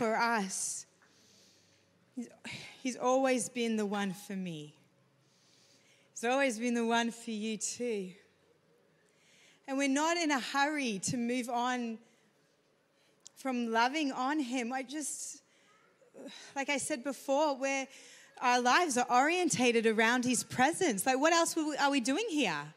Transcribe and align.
for 0.00 0.16
us. 0.16 0.86
He's, 2.82 2.96
always 2.96 3.50
been 3.50 3.76
the 3.76 3.84
one 3.84 4.14
for 4.14 4.32
me. 4.32 4.74
He's 6.14 6.24
always 6.24 6.58
been 6.58 6.72
the 6.72 6.86
one 6.86 7.10
for 7.10 7.32
you 7.32 7.58
too. 7.58 8.08
And 9.68 9.76
we're 9.76 9.90
not 9.90 10.16
in 10.16 10.30
a 10.30 10.40
hurry 10.40 11.00
to 11.00 11.18
move 11.18 11.50
on 11.50 11.98
from 13.36 13.70
loving 13.72 14.10
on 14.10 14.40
Him. 14.40 14.72
I 14.72 14.84
just, 14.84 15.42
like 16.56 16.70
I 16.70 16.78
said 16.78 17.04
before, 17.04 17.58
where 17.58 17.86
our 18.40 18.58
lives 18.58 18.96
are 18.96 19.06
orientated 19.10 19.86
around 19.86 20.24
His 20.24 20.42
presence. 20.42 21.04
Like, 21.04 21.20
what 21.20 21.34
else 21.34 21.54
are 21.78 21.90
we 21.90 22.00
doing 22.00 22.24
here? 22.30 22.72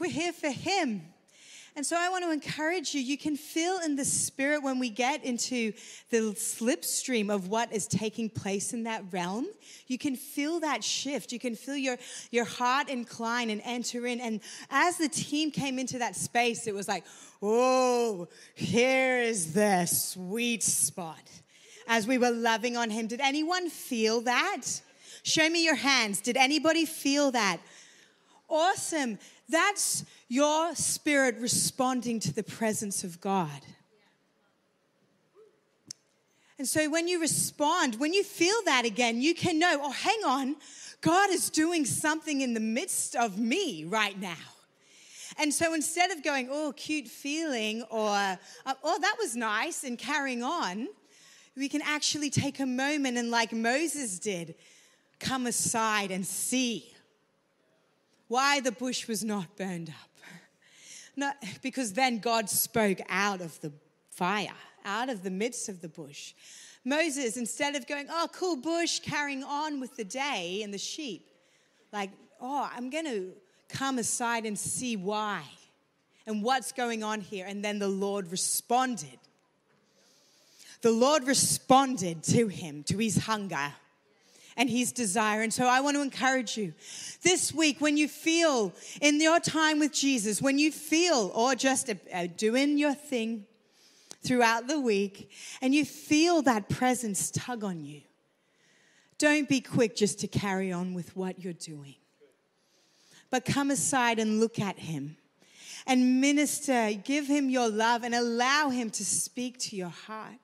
We're 0.00 0.10
here 0.10 0.32
for 0.32 0.50
Him. 0.50 1.02
And 1.74 1.86
so 1.86 1.96
I 1.98 2.10
want 2.10 2.22
to 2.24 2.30
encourage 2.30 2.94
you. 2.94 3.00
You 3.00 3.16
can 3.16 3.34
feel 3.34 3.78
in 3.78 3.96
the 3.96 4.04
spirit 4.04 4.62
when 4.62 4.78
we 4.78 4.90
get 4.90 5.24
into 5.24 5.72
the 6.10 6.34
slipstream 6.34 7.32
of 7.32 7.48
what 7.48 7.72
is 7.72 7.86
taking 7.86 8.28
place 8.28 8.74
in 8.74 8.82
that 8.82 9.04
realm. 9.10 9.46
You 9.86 9.96
can 9.96 10.14
feel 10.14 10.60
that 10.60 10.84
shift. 10.84 11.32
You 11.32 11.38
can 11.38 11.56
feel 11.56 11.76
your, 11.76 11.96
your 12.30 12.44
heart 12.44 12.90
incline 12.90 13.48
and 13.48 13.62
enter 13.64 14.06
in. 14.06 14.20
And 14.20 14.40
as 14.70 14.98
the 14.98 15.08
team 15.08 15.50
came 15.50 15.78
into 15.78 15.98
that 16.00 16.14
space, 16.14 16.66
it 16.66 16.74
was 16.74 16.88
like, 16.88 17.04
oh, 17.40 18.28
here 18.54 19.22
is 19.22 19.54
the 19.54 19.86
sweet 19.86 20.62
spot. 20.62 21.30
As 21.88 22.06
we 22.06 22.18
were 22.18 22.30
loving 22.30 22.76
on 22.76 22.90
him, 22.90 23.06
did 23.06 23.20
anyone 23.20 23.70
feel 23.70 24.20
that? 24.22 24.62
Show 25.22 25.48
me 25.48 25.64
your 25.64 25.74
hands. 25.76 26.20
Did 26.20 26.36
anybody 26.36 26.84
feel 26.84 27.30
that? 27.30 27.60
Awesome. 28.50 29.18
That's 29.48 30.04
your 30.32 30.74
spirit 30.74 31.36
responding 31.40 32.18
to 32.18 32.32
the 32.32 32.42
presence 32.42 33.04
of 33.04 33.20
God. 33.20 33.60
And 36.56 36.66
so 36.66 36.88
when 36.88 37.06
you 37.06 37.20
respond, 37.20 37.96
when 37.96 38.14
you 38.14 38.24
feel 38.24 38.54
that 38.64 38.86
again, 38.86 39.20
you 39.20 39.34
can 39.34 39.58
know, 39.58 39.78
oh, 39.82 39.90
hang 39.90 40.20
on, 40.24 40.56
God 41.02 41.28
is 41.28 41.50
doing 41.50 41.84
something 41.84 42.40
in 42.40 42.54
the 42.54 42.60
midst 42.60 43.14
of 43.14 43.36
me 43.36 43.84
right 43.84 44.18
now. 44.18 44.32
And 45.36 45.52
so 45.52 45.74
instead 45.74 46.10
of 46.10 46.22
going, 46.22 46.48
oh, 46.50 46.72
cute 46.74 47.08
feeling, 47.08 47.82
or 47.90 48.08
uh, 48.08 48.36
oh, 48.82 48.98
that 49.02 49.16
was 49.18 49.36
nice, 49.36 49.84
and 49.84 49.98
carrying 49.98 50.42
on, 50.42 50.88
we 51.58 51.68
can 51.68 51.82
actually 51.82 52.30
take 52.30 52.58
a 52.58 52.64
moment 52.64 53.18
and, 53.18 53.30
like 53.30 53.52
Moses 53.52 54.18
did, 54.18 54.54
come 55.20 55.46
aside 55.46 56.10
and 56.10 56.24
see 56.24 56.90
why 58.28 58.60
the 58.60 58.72
bush 58.72 59.06
was 59.06 59.22
not 59.22 59.58
burned 59.58 59.90
up. 59.90 60.11
Not, 61.16 61.36
because 61.62 61.92
then 61.92 62.18
God 62.18 62.48
spoke 62.48 62.98
out 63.08 63.40
of 63.40 63.60
the 63.60 63.72
fire, 64.10 64.54
out 64.84 65.08
of 65.08 65.22
the 65.22 65.30
midst 65.30 65.68
of 65.68 65.80
the 65.80 65.88
bush. 65.88 66.32
Moses, 66.84 67.36
instead 67.36 67.76
of 67.76 67.86
going, 67.86 68.06
oh, 68.10 68.28
cool 68.32 68.56
bush, 68.56 69.00
carrying 69.00 69.44
on 69.44 69.78
with 69.78 69.96
the 69.96 70.04
day 70.04 70.62
and 70.62 70.72
the 70.72 70.78
sheep, 70.78 71.28
like, 71.92 72.10
oh, 72.40 72.68
I'm 72.74 72.90
going 72.90 73.04
to 73.04 73.32
come 73.68 73.98
aside 73.98 74.46
and 74.46 74.58
see 74.58 74.96
why 74.96 75.42
and 76.26 76.42
what's 76.42 76.72
going 76.72 77.02
on 77.02 77.20
here. 77.20 77.46
And 77.46 77.64
then 77.64 77.78
the 77.78 77.88
Lord 77.88 78.30
responded. 78.30 79.18
The 80.80 80.90
Lord 80.90 81.26
responded 81.26 82.22
to 82.24 82.48
him, 82.48 82.82
to 82.84 82.98
his 82.98 83.16
hunger 83.16 83.72
and 84.56 84.68
his 84.68 84.92
desire. 84.92 85.42
And 85.42 85.52
so 85.52 85.66
I 85.66 85.80
want 85.80 85.96
to 85.96 86.02
encourage 86.02 86.56
you 86.56 86.74
this 87.22 87.52
week 87.52 87.80
when 87.80 87.96
you 87.96 88.08
feel 88.08 88.72
in 89.00 89.20
your 89.20 89.40
time 89.40 89.78
with 89.78 89.92
Jesus, 89.92 90.42
when 90.42 90.58
you 90.58 90.70
feel 90.70 91.30
or 91.34 91.54
just 91.54 91.90
uh, 91.90 92.26
doing 92.36 92.78
your 92.78 92.94
thing 92.94 93.46
throughout 94.22 94.68
the 94.68 94.80
week 94.80 95.30
and 95.60 95.74
you 95.74 95.84
feel 95.84 96.42
that 96.42 96.68
presence 96.68 97.30
tug 97.30 97.64
on 97.64 97.84
you, 97.84 98.02
don't 99.18 99.48
be 99.48 99.60
quick 99.60 99.94
just 99.94 100.20
to 100.20 100.26
carry 100.26 100.72
on 100.72 100.94
with 100.94 101.16
what 101.16 101.42
you're 101.42 101.52
doing. 101.52 101.94
But 103.30 103.44
come 103.44 103.70
aside 103.70 104.18
and 104.18 104.40
look 104.40 104.58
at 104.58 104.78
him 104.78 105.16
and 105.86 106.20
minister, 106.20 106.92
give 106.92 107.26
him 107.26 107.48
your 107.48 107.68
love 107.68 108.04
and 108.04 108.14
allow 108.14 108.68
him 108.68 108.90
to 108.90 109.04
speak 109.04 109.58
to 109.60 109.76
your 109.76 109.88
heart. 109.88 110.34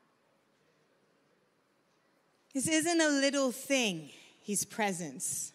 This 2.58 2.66
isn't 2.66 3.00
a 3.00 3.08
little 3.08 3.52
thing, 3.52 4.10
his 4.42 4.64
presence. 4.64 5.52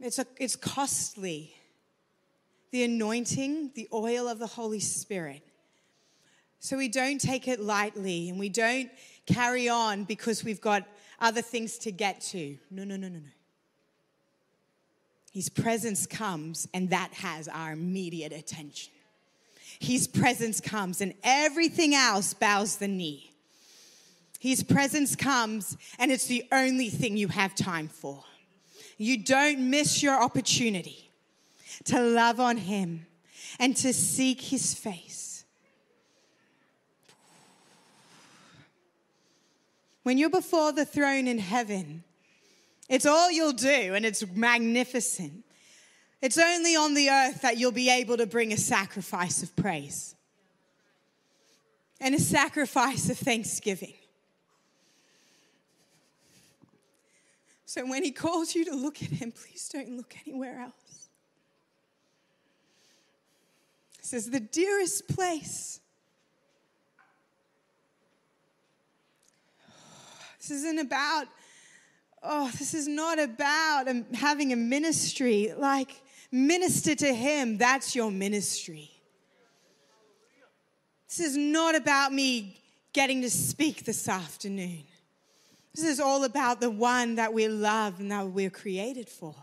It's, 0.00 0.18
a, 0.18 0.24
it's 0.38 0.56
costly. 0.56 1.54
The 2.70 2.84
anointing, 2.84 3.72
the 3.74 3.88
oil 3.92 4.26
of 4.26 4.38
the 4.38 4.46
Holy 4.46 4.80
Spirit. 4.80 5.42
So 6.60 6.78
we 6.78 6.88
don't 6.88 7.20
take 7.20 7.46
it 7.46 7.60
lightly 7.60 8.30
and 8.30 8.38
we 8.38 8.48
don't 8.48 8.88
carry 9.26 9.68
on 9.68 10.04
because 10.04 10.42
we've 10.42 10.62
got 10.62 10.86
other 11.20 11.42
things 11.42 11.76
to 11.80 11.92
get 11.92 12.22
to. 12.32 12.56
No, 12.70 12.84
no, 12.84 12.96
no, 12.96 13.08
no, 13.08 13.18
no. 13.18 13.30
His 15.30 15.50
presence 15.50 16.06
comes 16.06 16.68
and 16.72 16.88
that 16.88 17.12
has 17.12 17.48
our 17.48 17.72
immediate 17.72 18.32
attention. 18.32 18.94
His 19.78 20.08
presence 20.08 20.58
comes 20.58 21.02
and 21.02 21.12
everything 21.22 21.94
else 21.94 22.32
bows 22.32 22.76
the 22.76 22.88
knee. 22.88 23.35
His 24.46 24.62
presence 24.62 25.16
comes, 25.16 25.76
and 25.98 26.12
it's 26.12 26.26
the 26.26 26.44
only 26.52 26.88
thing 26.88 27.16
you 27.16 27.26
have 27.26 27.56
time 27.56 27.88
for. 27.88 28.22
You 28.96 29.18
don't 29.18 29.70
miss 29.70 30.04
your 30.04 30.22
opportunity 30.22 31.10
to 31.86 32.00
love 32.00 32.38
on 32.38 32.56
Him 32.56 33.06
and 33.58 33.76
to 33.78 33.92
seek 33.92 34.40
His 34.40 34.72
face. 34.72 35.44
When 40.04 40.16
you're 40.16 40.30
before 40.30 40.70
the 40.70 40.84
throne 40.84 41.26
in 41.26 41.38
heaven, 41.38 42.04
it's 42.88 43.04
all 43.04 43.32
you'll 43.32 43.50
do, 43.50 43.94
and 43.96 44.06
it's 44.06 44.24
magnificent. 44.32 45.44
It's 46.22 46.38
only 46.38 46.76
on 46.76 46.94
the 46.94 47.10
earth 47.10 47.42
that 47.42 47.58
you'll 47.58 47.72
be 47.72 47.90
able 47.90 48.16
to 48.18 48.26
bring 48.26 48.52
a 48.52 48.56
sacrifice 48.56 49.42
of 49.42 49.56
praise 49.56 50.14
and 52.00 52.14
a 52.14 52.20
sacrifice 52.20 53.10
of 53.10 53.18
thanksgiving. 53.18 53.94
So 57.68 57.84
when 57.84 58.04
he 58.04 58.12
calls 58.12 58.54
you 58.54 58.64
to 58.66 58.74
look 58.74 59.02
at 59.02 59.10
him, 59.10 59.32
please 59.32 59.68
don't 59.68 59.96
look 59.96 60.14
anywhere 60.24 60.60
else. 60.60 61.08
He 63.98 64.04
says, 64.04 64.30
the 64.30 64.38
dearest 64.38 65.08
place. 65.08 65.80
This 70.38 70.52
isn't 70.52 70.78
about, 70.78 71.26
oh, 72.22 72.48
this 72.56 72.72
is 72.72 72.86
not 72.86 73.18
about 73.18 73.88
having 74.14 74.52
a 74.52 74.56
ministry. 74.56 75.52
Like, 75.58 75.90
minister 76.30 76.94
to 76.94 77.12
him, 77.12 77.58
that's 77.58 77.96
your 77.96 78.12
ministry. 78.12 78.92
This 81.08 81.18
is 81.18 81.36
not 81.36 81.74
about 81.74 82.12
me 82.12 82.62
getting 82.92 83.22
to 83.22 83.30
speak 83.30 83.84
this 83.84 84.08
afternoon. 84.08 84.84
This 85.76 85.84
is 85.84 86.00
all 86.00 86.24
about 86.24 86.62
the 86.62 86.70
one 86.70 87.16
that 87.16 87.34
we 87.34 87.48
love 87.48 88.00
and 88.00 88.10
that 88.10 88.28
we're 88.28 88.48
created 88.48 89.10
for. 89.10 89.34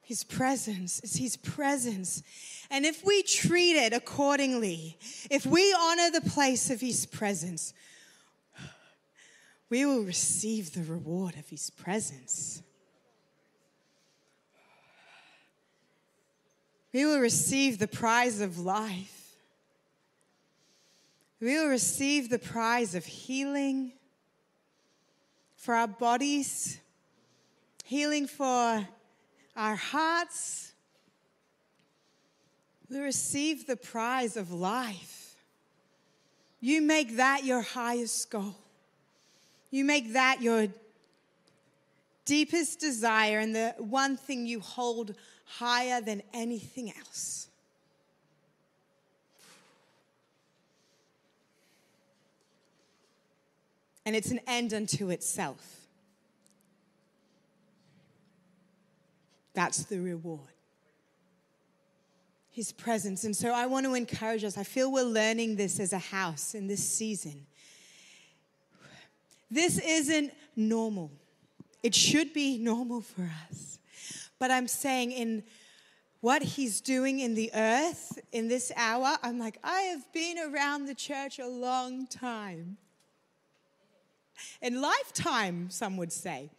His 0.00 0.22
presence. 0.22 1.00
It's 1.00 1.16
His 1.16 1.36
presence. 1.36 2.22
And 2.70 2.86
if 2.86 3.04
we 3.04 3.24
treat 3.24 3.74
it 3.74 3.92
accordingly, 3.92 4.96
if 5.28 5.44
we 5.44 5.74
honor 5.76 6.12
the 6.12 6.20
place 6.20 6.70
of 6.70 6.80
His 6.80 7.04
presence, 7.04 7.74
we 9.68 9.84
will 9.84 10.04
receive 10.04 10.72
the 10.72 10.84
reward 10.84 11.34
of 11.36 11.48
His 11.48 11.70
presence. 11.70 12.62
We 16.92 17.04
will 17.06 17.18
receive 17.18 17.80
the 17.80 17.88
prize 17.88 18.40
of 18.40 18.60
life. 18.60 19.34
We 21.40 21.54
will 21.54 21.68
receive 21.68 22.30
the 22.30 22.38
prize 22.38 22.94
of 22.94 23.04
healing 23.04 23.94
for 25.60 25.74
our 25.74 25.86
bodies, 25.86 26.80
healing 27.84 28.26
for 28.26 28.88
our 29.54 29.76
hearts. 29.76 30.72
We 32.88 32.98
receive 32.98 33.66
the 33.66 33.76
prize 33.76 34.38
of 34.38 34.50
life. 34.50 35.34
You 36.60 36.80
make 36.80 37.16
that 37.16 37.44
your 37.44 37.60
highest 37.60 38.30
goal. 38.30 38.56
You 39.70 39.84
make 39.84 40.14
that 40.14 40.40
your 40.40 40.68
deepest 42.24 42.80
desire 42.80 43.38
and 43.38 43.54
the 43.54 43.74
one 43.78 44.16
thing 44.16 44.46
you 44.46 44.60
hold 44.60 45.14
higher 45.44 46.00
than 46.00 46.22
anything 46.32 46.90
else. 46.98 47.49
And 54.04 54.16
it's 54.16 54.30
an 54.30 54.40
end 54.46 54.72
unto 54.72 55.10
itself. 55.10 55.80
That's 59.54 59.84
the 59.84 60.00
reward. 60.00 60.40
His 62.50 62.72
presence. 62.72 63.24
And 63.24 63.34
so 63.34 63.52
I 63.52 63.66
want 63.66 63.86
to 63.86 63.94
encourage 63.94 64.44
us. 64.44 64.56
I 64.58 64.64
feel 64.64 64.92
we're 64.92 65.02
learning 65.02 65.56
this 65.56 65.80
as 65.80 65.92
a 65.92 65.98
house 65.98 66.54
in 66.54 66.66
this 66.66 66.86
season. 66.86 67.46
This 69.50 69.78
isn't 69.78 70.32
normal. 70.56 71.10
It 71.82 71.94
should 71.94 72.32
be 72.32 72.58
normal 72.58 73.00
for 73.00 73.30
us. 73.50 73.78
But 74.38 74.50
I'm 74.50 74.68
saying, 74.68 75.12
in 75.12 75.42
what 76.20 76.42
he's 76.42 76.80
doing 76.80 77.20
in 77.20 77.34
the 77.34 77.50
earth 77.54 78.18
in 78.32 78.48
this 78.48 78.70
hour, 78.76 79.16
I'm 79.22 79.38
like, 79.38 79.58
I 79.64 79.82
have 79.82 80.10
been 80.12 80.38
around 80.38 80.86
the 80.86 80.94
church 80.94 81.38
a 81.38 81.48
long 81.48 82.06
time. 82.06 82.76
In 84.60 84.80
lifetime, 84.80 85.70
some 85.70 85.96
would 85.96 86.12
say. 86.12 86.50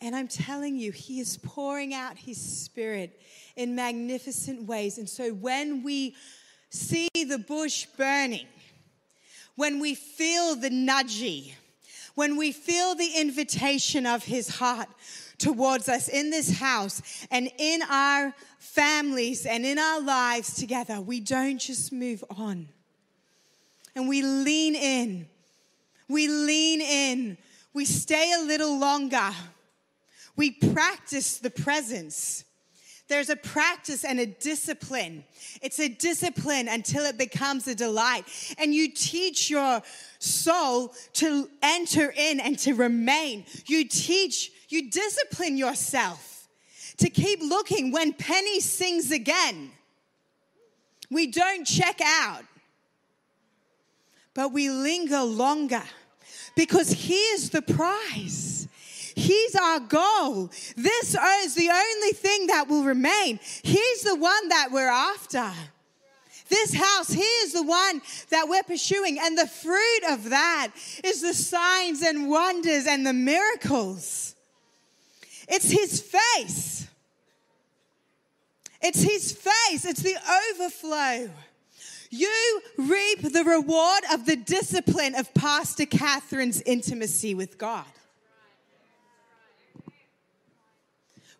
And 0.00 0.14
I'm 0.14 0.28
telling 0.28 0.76
you, 0.76 0.92
he 0.92 1.20
is 1.20 1.38
pouring 1.38 1.92
out 1.92 2.16
his 2.16 2.40
spirit 2.40 3.20
in 3.56 3.74
magnificent 3.74 4.64
ways. 4.64 4.98
And 4.98 5.08
so 5.08 5.32
when 5.32 5.82
we 5.82 6.14
see 6.70 7.08
the 7.14 7.38
bush 7.38 7.86
burning, 7.96 8.46
when 9.56 9.80
we 9.80 9.94
feel 9.94 10.54
the 10.54 10.70
nudgy, 10.70 11.54
when 12.14 12.36
we 12.36 12.52
feel 12.52 12.94
the 12.94 13.12
invitation 13.16 14.06
of 14.06 14.24
his 14.24 14.48
heart 14.48 14.88
towards 15.38 15.88
us 15.88 16.08
in 16.08 16.30
this 16.30 16.58
house 16.58 17.26
and 17.30 17.50
in 17.58 17.80
our 17.82 18.34
families 18.58 19.46
and 19.46 19.64
in 19.64 19.78
our 19.78 20.00
lives 20.00 20.54
together, 20.54 21.00
we 21.00 21.20
don't 21.20 21.58
just 21.58 21.92
move 21.92 22.22
on. 22.36 22.68
And 23.96 24.08
we 24.08 24.22
lean 24.22 24.76
in. 24.76 25.28
We 26.08 26.28
lean 26.28 26.80
in. 26.80 27.38
We 27.74 27.84
stay 27.84 28.32
a 28.32 28.42
little 28.42 28.78
longer. 28.78 29.30
We 30.36 30.52
practice 30.52 31.38
the 31.38 31.50
presence. 31.50 32.44
There's 33.08 33.30
a 33.30 33.36
practice 33.36 34.04
and 34.04 34.20
a 34.20 34.26
discipline. 34.26 35.24
It's 35.62 35.80
a 35.80 35.88
discipline 35.88 36.68
until 36.68 37.04
it 37.04 37.16
becomes 37.16 37.66
a 37.66 37.74
delight. 37.74 38.24
And 38.58 38.74
you 38.74 38.92
teach 38.92 39.48
your 39.48 39.82
soul 40.18 40.94
to 41.14 41.48
enter 41.62 42.12
in 42.16 42.38
and 42.40 42.58
to 42.60 42.74
remain. 42.74 43.46
You 43.66 43.88
teach, 43.88 44.52
you 44.68 44.90
discipline 44.90 45.56
yourself 45.56 46.48
to 46.98 47.08
keep 47.08 47.40
looking 47.40 47.92
when 47.92 48.12
Penny 48.12 48.60
sings 48.60 49.10
again. 49.10 49.70
We 51.10 51.28
don't 51.28 51.64
check 51.64 52.00
out, 52.04 52.42
but 54.34 54.52
we 54.52 54.68
linger 54.68 55.22
longer 55.22 55.82
because 56.58 56.90
here's 56.90 57.50
the 57.50 57.62
prize. 57.62 58.66
He's 59.14 59.54
our 59.54 59.78
goal. 59.78 60.50
This 60.76 61.14
is 61.44 61.54
the 61.54 61.70
only 61.70 62.12
thing 62.12 62.48
that 62.48 62.66
will 62.68 62.82
remain. 62.82 63.38
He's 63.62 64.02
the 64.02 64.16
one 64.16 64.48
that 64.48 64.70
we're 64.72 64.90
after. 64.90 65.52
This 66.48 66.74
house, 66.74 67.12
He 67.12 67.22
is 67.22 67.52
the 67.52 67.62
one 67.62 68.02
that 68.30 68.48
we're 68.48 68.64
pursuing. 68.64 69.20
And 69.20 69.38
the 69.38 69.46
fruit 69.46 70.00
of 70.10 70.30
that 70.30 70.72
is 71.04 71.22
the 71.22 71.32
signs 71.32 72.02
and 72.02 72.28
wonders 72.28 72.88
and 72.88 73.06
the 73.06 73.12
miracles. 73.12 74.34
It's 75.46 75.70
His 75.70 76.00
face. 76.00 76.88
It's 78.82 79.00
His 79.00 79.30
face. 79.30 79.84
It's 79.84 80.02
the 80.02 80.16
overflow. 80.50 81.30
You 82.10 82.62
reap 82.76 83.20
the 83.20 83.44
reward 83.44 84.04
of 84.12 84.24
the 84.24 84.36
discipline 84.36 85.14
of 85.14 85.32
Pastor 85.34 85.86
Catherine's 85.86 86.62
intimacy 86.62 87.34
with 87.34 87.58
God. 87.58 87.84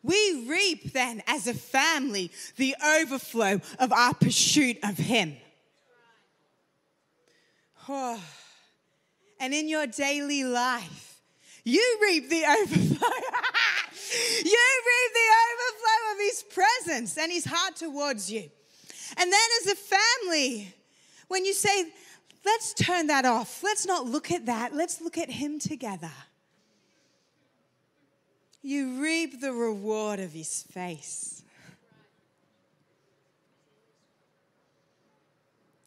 we 0.02 0.46
reap 0.48 0.92
then 0.92 1.22
as 1.26 1.46
a 1.46 1.54
family 1.54 2.30
the 2.56 2.74
overflow 3.00 3.60
of 3.78 3.92
our 3.92 4.14
pursuit 4.14 4.78
of 4.82 4.96
Him. 4.96 5.36
Oh. 7.88 8.20
And 9.40 9.54
in 9.54 9.68
your 9.68 9.86
daily 9.86 10.44
life, 10.44 11.20
you 11.64 11.98
reap 12.02 12.28
the 12.28 12.44
overflow. 12.44 13.08
you 14.44 14.68
reap 14.88 15.12
the 15.14 15.30
overflow 15.44 16.12
of 16.12 16.18
His 16.18 16.44
presence 16.54 17.18
and 17.18 17.30
His 17.30 17.44
heart 17.44 17.76
towards 17.76 18.30
you. 18.30 18.50
And 19.18 19.32
then 19.32 19.48
as 19.62 19.72
a 19.72 19.76
family, 19.76 20.74
when 21.26 21.44
you 21.44 21.52
say, 21.52 21.90
let's 22.44 22.72
turn 22.72 23.08
that 23.08 23.24
off, 23.24 23.62
let's 23.62 23.86
not 23.86 24.06
look 24.06 24.30
at 24.30 24.46
that, 24.46 24.74
let's 24.74 25.00
look 25.00 25.18
at 25.18 25.30
Him 25.30 25.58
together 25.58 26.12
you 28.62 29.00
reap 29.02 29.40
the 29.40 29.52
reward 29.52 30.20
of 30.20 30.32
his 30.32 30.62
face. 30.62 31.42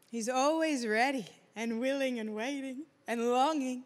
He's 0.09 0.27
always 0.27 0.85
ready 0.85 1.25
and 1.55 1.79
willing 1.79 2.19
and 2.19 2.35
waiting 2.35 2.83
and 3.07 3.31
longing, 3.31 3.83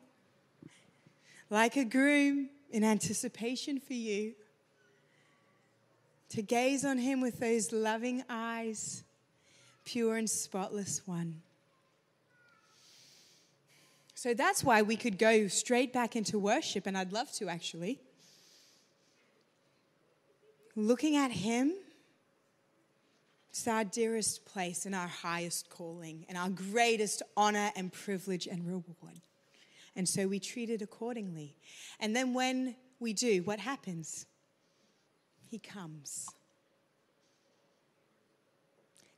like 1.50 1.76
a 1.76 1.86
groom 1.86 2.50
in 2.72 2.84
anticipation 2.84 3.80
for 3.80 3.94
you, 3.94 4.34
to 6.30 6.42
gaze 6.42 6.84
on 6.84 6.98
him 6.98 7.22
with 7.22 7.40
those 7.40 7.72
loving 7.72 8.24
eyes, 8.30 9.04
pure 9.86 10.18
and 10.18 10.30
spotless 10.30 11.02
one. 11.06 11.42
So 14.16 14.34
that's 14.34 14.64
why 14.64 14.82
we 14.82 14.96
could 14.96 15.18
go 15.18 15.48
straight 15.48 15.94
back 15.94 16.16
into 16.16 16.40
worship, 16.40 16.88
and 16.88 16.98
I'd 16.98 17.14
love 17.14 17.32
to 17.34 17.48
actually 17.48 18.00
looking 20.76 21.16
at 21.16 21.32
Him, 21.32 21.74
it's 23.50 23.68
our 23.68 23.86
dearest 23.86 24.46
place 24.46 24.86
and 24.86 24.94
our 24.94 25.08
highest 25.08 25.70
calling 25.70 26.26
and 26.28 26.38
our 26.38 26.50
greatest 26.50 27.22
honor 27.38 27.72
and 27.76 27.92
privilege 27.92 28.48
and 28.48 28.68
reward. 28.68 29.22
And 29.96 30.08
so 30.08 30.28
we 30.28 30.40
treat 30.40 30.70
it 30.70 30.82
accordingly. 30.82 31.56
And 32.02 32.14
then 32.14 32.34
when 32.34 32.76
we 33.00 33.14
do, 33.14 33.44
what 33.44 33.60
happens? 33.60 34.26
He 35.50 35.58
comes. 35.58 36.30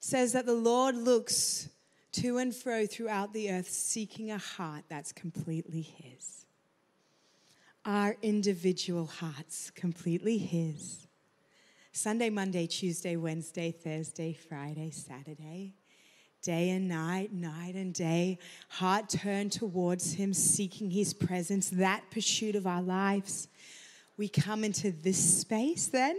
Says 0.07 0.31
that 0.31 0.45
the 0.45 0.53
Lord 0.53 0.95
looks 0.95 1.67
to 2.13 2.37
and 2.37 2.55
fro 2.55 2.85
throughout 2.85 3.33
the 3.33 3.51
earth, 3.51 3.67
seeking 3.67 4.31
a 4.31 4.37
heart 4.37 4.85
that's 4.87 5.11
completely 5.11 5.81
His. 5.81 6.45
Our 7.83 8.15
individual 8.21 9.05
hearts, 9.05 9.69
completely 9.71 10.37
His. 10.37 11.07
Sunday, 11.91 12.29
Monday, 12.29 12.67
Tuesday, 12.67 13.17
Wednesday, 13.17 13.73
Thursday, 13.73 14.31
Friday, 14.31 14.91
Saturday, 14.91 15.75
day 16.41 16.69
and 16.69 16.87
night, 16.87 17.33
night 17.33 17.75
and 17.75 17.93
day, 17.93 18.39
heart 18.69 19.09
turned 19.09 19.51
towards 19.51 20.13
Him, 20.13 20.33
seeking 20.33 20.89
His 20.89 21.13
presence, 21.13 21.69
that 21.71 22.09
pursuit 22.11 22.55
of 22.55 22.65
our 22.65 22.81
lives. 22.81 23.49
We 24.15 24.29
come 24.29 24.63
into 24.63 24.89
this 24.89 25.41
space 25.41 25.87
then 25.87 26.17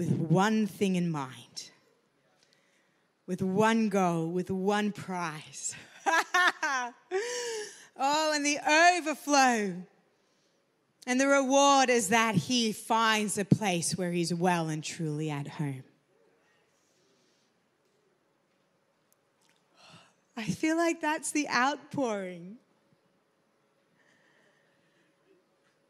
with 0.00 0.12
one 0.12 0.66
thing 0.66 0.96
in 0.96 1.10
mind, 1.10 1.70
with 3.26 3.42
one 3.42 3.90
goal, 3.90 4.28
with 4.28 4.50
one 4.50 4.92
prize. 4.92 5.74
oh, 7.98 8.32
and 8.34 8.46
the 8.46 8.58
overflow 8.96 9.74
and 11.06 11.20
the 11.20 11.26
reward 11.26 11.90
is 11.90 12.08
that 12.08 12.34
he 12.34 12.72
finds 12.72 13.36
a 13.36 13.44
place 13.44 13.94
where 13.94 14.10
he's 14.10 14.32
well 14.32 14.70
and 14.70 14.82
truly 14.82 15.28
at 15.28 15.46
home. 15.46 15.84
I 20.34 20.44
feel 20.44 20.78
like 20.78 21.02
that's 21.02 21.30
the 21.30 21.46
outpouring 21.50 22.56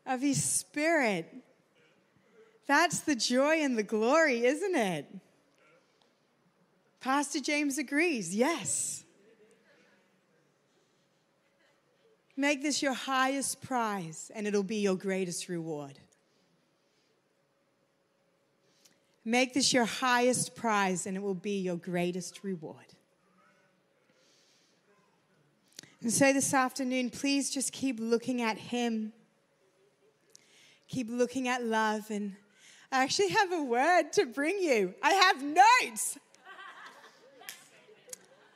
of 0.05 0.21
his 0.21 0.43
spirit. 0.43 1.33
That's 2.71 3.00
the 3.00 3.17
joy 3.17 3.62
and 3.62 3.77
the 3.77 3.83
glory, 3.83 4.45
isn't 4.45 4.77
it? 4.77 5.05
Pastor 7.00 7.41
James 7.41 7.79
agrees, 7.79 8.33
yes. 8.33 9.03
Make 12.37 12.62
this 12.62 12.81
your 12.81 12.93
highest 12.93 13.61
prize, 13.61 14.31
and 14.37 14.47
it'll 14.47 14.62
be 14.62 14.77
your 14.77 14.95
greatest 14.95 15.49
reward. 15.49 15.99
Make 19.25 19.53
this 19.53 19.73
your 19.73 19.85
highest 19.85 20.55
prize, 20.55 21.09
and 21.09 21.17
it 21.17 21.23
will 21.25 21.35
be 21.35 21.59
your 21.59 21.77
greatest 21.77 22.45
reward. 22.45 22.95
And 26.03 26.12
so 26.12 26.33
this 26.33 26.55
afternoon, 26.55 27.11
please 27.11 27.50
just 27.50 27.73
keep 27.73 27.99
looking 27.99 28.41
at 28.41 28.59
Him. 28.59 29.12
Keep 30.87 31.09
looking 31.11 31.49
at 31.49 31.65
love. 31.65 32.12
And 32.12 32.37
I 32.93 33.05
actually 33.05 33.29
have 33.29 33.53
a 33.53 33.63
word 33.63 34.13
to 34.13 34.27
bring 34.27 34.59
you. 34.61 34.95
I 35.03 35.13
have 35.13 35.43
notes. 35.43 36.19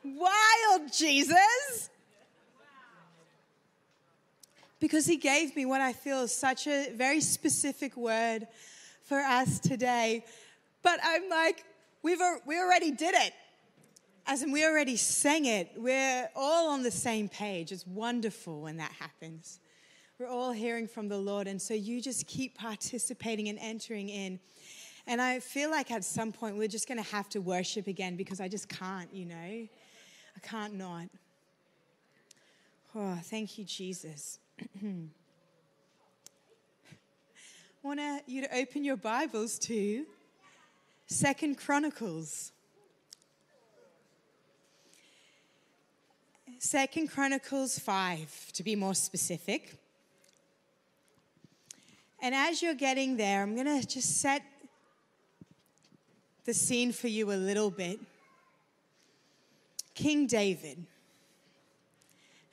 Wild 0.04 0.92
Jesus 0.92 1.88
because 4.84 5.06
he 5.06 5.16
gave 5.16 5.56
me 5.56 5.64
what 5.64 5.80
I 5.80 5.94
feel 5.94 6.20
is 6.24 6.34
such 6.34 6.66
a 6.66 6.90
very 6.90 7.22
specific 7.22 7.96
word 7.96 8.46
for 9.04 9.18
us 9.18 9.58
today. 9.58 10.26
But 10.82 11.00
I'm 11.02 11.30
like, 11.30 11.64
we've, 12.02 12.20
we 12.44 12.60
already 12.60 12.90
did 12.90 13.14
it. 13.14 13.32
As 14.26 14.42
in, 14.42 14.52
we 14.52 14.62
already 14.62 14.96
sang 14.96 15.46
it. 15.46 15.70
We're 15.74 16.28
all 16.36 16.68
on 16.68 16.82
the 16.82 16.90
same 16.90 17.30
page. 17.30 17.72
It's 17.72 17.86
wonderful 17.86 18.60
when 18.60 18.76
that 18.76 18.92
happens. 18.92 19.58
We're 20.18 20.28
all 20.28 20.52
hearing 20.52 20.86
from 20.86 21.08
the 21.08 21.18
Lord. 21.18 21.48
And 21.48 21.60
so 21.60 21.74
you 21.74 22.00
just 22.00 22.28
keep 22.28 22.56
participating 22.56 23.48
and 23.48 23.58
entering 23.58 24.08
in. 24.08 24.38
And 25.08 25.20
I 25.20 25.40
feel 25.40 25.70
like 25.70 25.90
at 25.90 26.04
some 26.04 26.30
point 26.30 26.56
we're 26.56 26.68
just 26.68 26.86
going 26.86 27.02
to 27.02 27.10
have 27.10 27.28
to 27.30 27.40
worship 27.40 27.88
again 27.88 28.14
because 28.14 28.40
I 28.40 28.46
just 28.46 28.68
can't, 28.68 29.12
you 29.12 29.26
know. 29.26 29.34
I 29.34 30.40
can't 30.40 30.74
not. 30.74 31.08
Oh, 32.94 33.18
thank 33.24 33.58
you, 33.58 33.64
Jesus. 33.64 34.38
I 34.84 34.86
want 37.82 38.00
you 38.28 38.42
to 38.42 38.56
open 38.56 38.84
your 38.84 38.96
Bibles 38.96 39.58
to 39.60 40.06
Second 41.06 41.58
Chronicles. 41.58 42.52
Second 46.60 47.08
Chronicles 47.10 47.80
5, 47.80 48.52
to 48.52 48.62
be 48.62 48.76
more 48.76 48.94
specific. 48.94 49.76
And 52.24 52.34
as 52.34 52.62
you're 52.62 52.72
getting 52.72 53.18
there, 53.18 53.42
I'm 53.42 53.54
going 53.54 53.66
to 53.66 53.86
just 53.86 54.22
set 54.22 54.42
the 56.46 56.54
scene 56.54 56.90
for 56.90 57.06
you 57.06 57.30
a 57.30 57.36
little 57.36 57.70
bit. 57.70 58.00
King 59.94 60.26
David, 60.26 60.86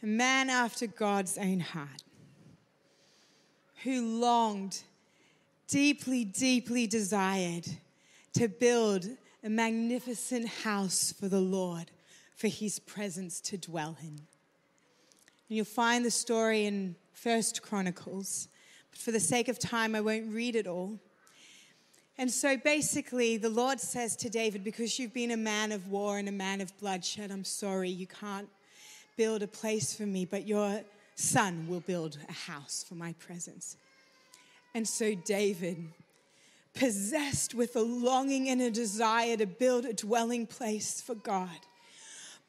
a 0.04 0.06
man 0.06 0.50
after 0.50 0.88
God's 0.88 1.38
own 1.38 1.62
heart, 1.62 2.04
who 3.86 4.20
longed, 4.20 4.82
deeply, 5.70 6.26
deeply 6.26 6.86
desired 6.86 7.66
to 8.34 8.50
build 8.50 9.06
a 9.42 9.50
magnificent 9.50 10.50
house 10.50 11.14
for 11.18 11.30
the 11.30 11.40
Lord, 11.40 11.92
for 12.36 12.50
his 12.50 12.78
presence 12.78 13.40
to 13.40 13.58
dwell 13.58 13.96
in. 14.02 14.10
And 14.10 14.18
you'll 15.48 15.64
find 15.64 16.04
the 16.04 16.12
story 16.12 16.66
in 16.66 16.98
First 17.14 17.62
Chronicles. 17.62 18.50
For 18.92 19.12
the 19.12 19.20
sake 19.20 19.48
of 19.48 19.60
time, 19.60 19.96
I 19.96 20.02
won't 20.02 20.34
read 20.34 20.56
it 20.56 20.68
all. 20.68 21.00
And 22.18 22.30
so 22.30 22.56
basically, 22.58 23.38
the 23.38 23.50
Lord 23.50 23.80
says 23.80 24.16
to 24.18 24.30
David, 24.30 24.64
Because 24.64 25.00
you've 25.00 25.14
been 25.14 25.32
a 25.32 25.38
man 25.38 25.72
of 25.72 25.88
war 25.88 26.18
and 26.18 26.30
a 26.30 26.32
man 26.32 26.62
of 26.62 26.78
bloodshed, 26.80 27.32
I'm 27.32 27.44
sorry, 27.44 27.90
you 27.90 28.06
can't 28.06 28.50
build 29.18 29.42
a 29.42 29.48
place 29.48 29.94
for 29.94 30.04
me, 30.04 30.26
but 30.26 30.48
your 30.48 30.82
son 31.16 31.66
will 31.68 31.80
build 31.80 32.18
a 32.30 32.34
house 32.34 32.86
for 32.88 32.96
my 32.96 33.14
presence. 33.14 33.78
And 34.74 34.88
so 34.88 35.16
David, 35.16 35.78
possessed 36.74 37.54
with 37.54 37.76
a 37.76 37.82
longing 37.82 38.50
and 38.50 38.62
a 38.62 38.72
desire 38.72 39.38
to 39.38 39.46
build 39.46 39.86
a 39.86 39.94
dwelling 39.94 40.46
place 40.46 41.02
for 41.02 41.16
God, 41.16 41.50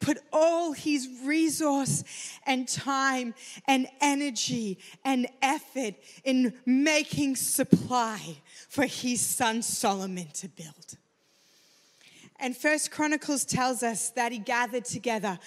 put 0.02 0.18
all 0.32 0.73
his 0.73 1.09
resource 1.25 2.04
and 2.44 2.68
time 2.68 3.35
and 3.66 3.87
energy 4.00 4.78
and 5.04 5.26
effort 5.40 5.94
in 6.25 6.52
making 6.66 7.37
supply 7.37 8.37
for 8.68 8.85
his 8.85 9.21
son 9.21 9.62
Solomon 9.62 10.26
to 10.35 10.49
build. 10.49 10.99
And 12.38 12.56
First 12.56 12.90
Chronicles 12.90 13.44
tells 13.44 13.85
us 13.85 14.11
that 14.11 14.32
he 14.32 14.38
gathered 14.38 14.85
together 14.85 15.38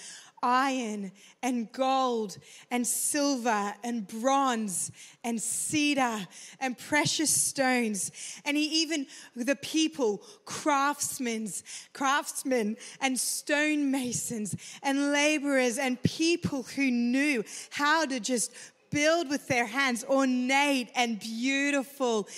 iron 0.42 1.12
and 1.42 1.70
gold 1.72 2.38
and 2.70 2.86
silver 2.86 3.74
and 3.82 4.06
bronze 4.06 4.90
and 5.24 5.40
cedar 5.40 6.26
and 6.60 6.76
precious 6.78 7.30
stones. 7.30 8.12
And 8.44 8.56
he 8.56 8.82
even, 8.82 9.06
the 9.34 9.56
people, 9.56 10.22
craftsmen, 10.44 11.48
craftsmen 11.92 12.76
and 13.00 13.18
stonemasons 13.18 14.56
and 14.82 15.12
laborers 15.12 15.78
and 15.78 16.02
people 16.02 16.62
who 16.62 16.90
knew 16.90 17.44
how 17.70 18.06
to 18.06 18.20
just 18.20 18.52
build 18.90 19.28
with 19.28 19.46
their 19.48 19.66
hands, 19.66 20.04
ornate 20.04 20.90
and 20.94 21.18
beautiful 21.18 22.28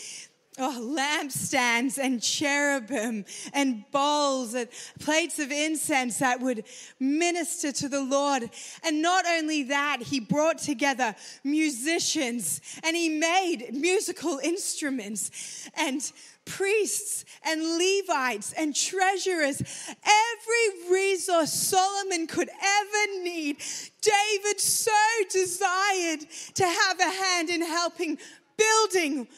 oh, 0.59 0.97
lampstands 0.97 1.99
and 1.99 2.23
cherubim 2.23 3.25
and 3.53 3.85
bowls 3.91 4.55
and 4.55 4.69
plates 4.99 5.39
of 5.39 5.51
incense 5.51 6.19
that 6.19 6.41
would 6.41 6.65
minister 7.01 7.73
to 7.73 7.89
the 7.89 8.03
Lord. 8.03 8.51
And 8.85 9.03
not 9.03 9.25
only 9.27 9.65
that, 9.65 10.03
he 10.03 10.21
brought 10.21 10.59
together 10.59 11.15
musicians 11.45 12.61
and 12.83 12.97
he 12.97 13.09
made 13.09 13.73
musical 13.73 14.39
instruments 14.43 15.69
and 15.75 16.01
priests 16.49 17.25
and 17.45 17.61
Levites 17.63 18.55
and 18.55 18.75
treasurers, 18.75 19.63
every 19.89 20.91
resource 20.91 21.53
Solomon 21.53 22.27
could 22.27 22.49
ever 22.49 23.23
need. 23.23 23.59
David 24.01 24.59
so 24.59 24.91
desired 25.31 26.21
to 26.55 26.65
have 26.65 27.01
a 27.01 27.11
hand 27.11 27.51
in 27.51 27.61
helping 27.61 28.19
building 28.57 29.29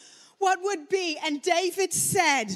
what 0.41 0.59
would 0.63 0.89
be, 0.89 1.17
and 1.23 1.39
David 1.41 1.93
said, 1.93 2.47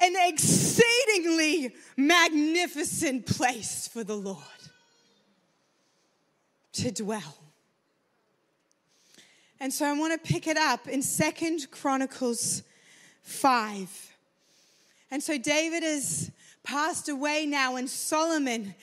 an 0.00 0.14
exceedingly 0.26 1.74
magnificent 1.98 3.26
place 3.26 3.86
for 3.86 4.02
the 4.02 4.16
Lord 4.16 4.38
to 6.72 6.90
dwell. 6.90 7.36
And 9.60 9.72
so 9.72 9.84
I 9.84 9.92
want 9.92 10.12
to 10.12 10.32
pick 10.32 10.46
it 10.46 10.56
up 10.56 10.88
in 10.88 11.02
Second 11.02 11.70
Chronicles 11.70 12.62
5. 13.22 14.16
And 15.10 15.22
so 15.22 15.36
David 15.36 15.82
has 15.82 16.30
passed 16.62 17.10
away 17.10 17.44
now, 17.44 17.76
and 17.76 17.90
Solomon 17.90 18.74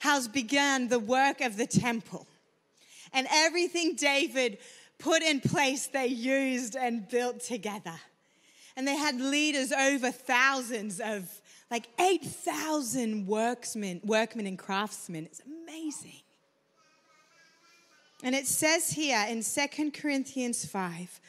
has 0.00 0.28
begun 0.28 0.88
the 0.88 0.98
work 0.98 1.40
of 1.40 1.56
the 1.56 1.66
temple. 1.66 2.26
And 3.12 3.26
everything 3.30 3.94
David 3.94 4.58
put 5.04 5.22
in 5.22 5.38
place, 5.38 5.86
they 5.86 6.06
used 6.06 6.76
and 6.76 7.06
built 7.06 7.40
together. 7.40 8.00
And 8.74 8.88
they 8.88 8.96
had 8.96 9.20
leaders 9.20 9.70
over 9.70 10.10
thousands 10.10 10.98
of 10.98 11.28
like 11.70 11.88
8,000 12.00 13.26
workmen, 13.26 14.00
workmen 14.02 14.46
and 14.46 14.58
craftsmen. 14.58 15.26
It's 15.26 15.42
amazing. 15.46 16.22
And 18.22 18.34
it 18.34 18.46
says 18.46 18.90
here 18.90 19.22
in 19.28 19.42
Second 19.42 19.92
Corinthians 19.92 20.64
5, 20.64 21.20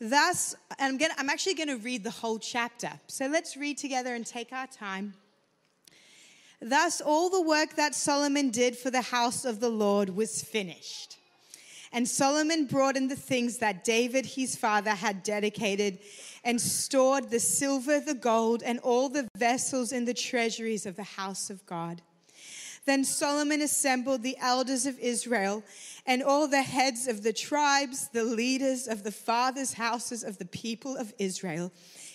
thus, 0.00 0.56
I'm, 0.80 0.98
gonna, 0.98 1.14
I'm 1.16 1.30
actually 1.30 1.54
going 1.54 1.68
to 1.68 1.76
read 1.76 2.02
the 2.02 2.10
whole 2.10 2.40
chapter. 2.40 2.90
So 3.06 3.26
let's 3.28 3.56
read 3.56 3.78
together 3.78 4.12
and 4.12 4.26
take 4.26 4.52
our 4.52 4.66
time. 4.66 5.14
Thus, 6.60 7.00
all 7.00 7.30
the 7.30 7.42
work 7.42 7.76
that 7.76 7.94
Solomon 7.94 8.50
did 8.50 8.76
for 8.76 8.90
the 8.90 9.02
house 9.02 9.44
of 9.44 9.60
the 9.60 9.70
Lord 9.70 10.10
was 10.10 10.42
finished. 10.42 11.19
And 11.92 12.08
Solomon 12.08 12.66
brought 12.66 12.96
in 12.96 13.08
the 13.08 13.16
things 13.16 13.58
that 13.58 13.84
David 13.84 14.24
his 14.24 14.54
father 14.54 14.90
had 14.90 15.22
dedicated 15.22 15.98
and 16.44 16.60
stored 16.60 17.30
the 17.30 17.40
silver, 17.40 17.98
the 17.98 18.14
gold, 18.14 18.62
and 18.62 18.78
all 18.80 19.08
the 19.08 19.28
vessels 19.36 19.92
in 19.92 20.04
the 20.04 20.14
treasuries 20.14 20.86
of 20.86 20.96
the 20.96 21.02
house 21.02 21.50
of 21.50 21.66
God. 21.66 22.02
Then 22.86 23.04
Solomon 23.04 23.60
assembled 23.60 24.22
the 24.22 24.38
elders 24.40 24.86
of 24.86 24.98
Israel 24.98 25.62
and 26.06 26.22
all 26.22 26.48
the 26.48 26.62
heads 26.62 27.06
of 27.08 27.22
the 27.22 27.32
tribes, 27.32 28.08
the 28.08 28.24
leaders 28.24 28.86
of 28.88 29.02
the 29.02 29.12
fathers' 29.12 29.74
houses 29.74 30.24
of 30.24 30.38
the 30.38 30.46
people 30.46 30.96
of 30.96 31.12
Israel 31.18 31.72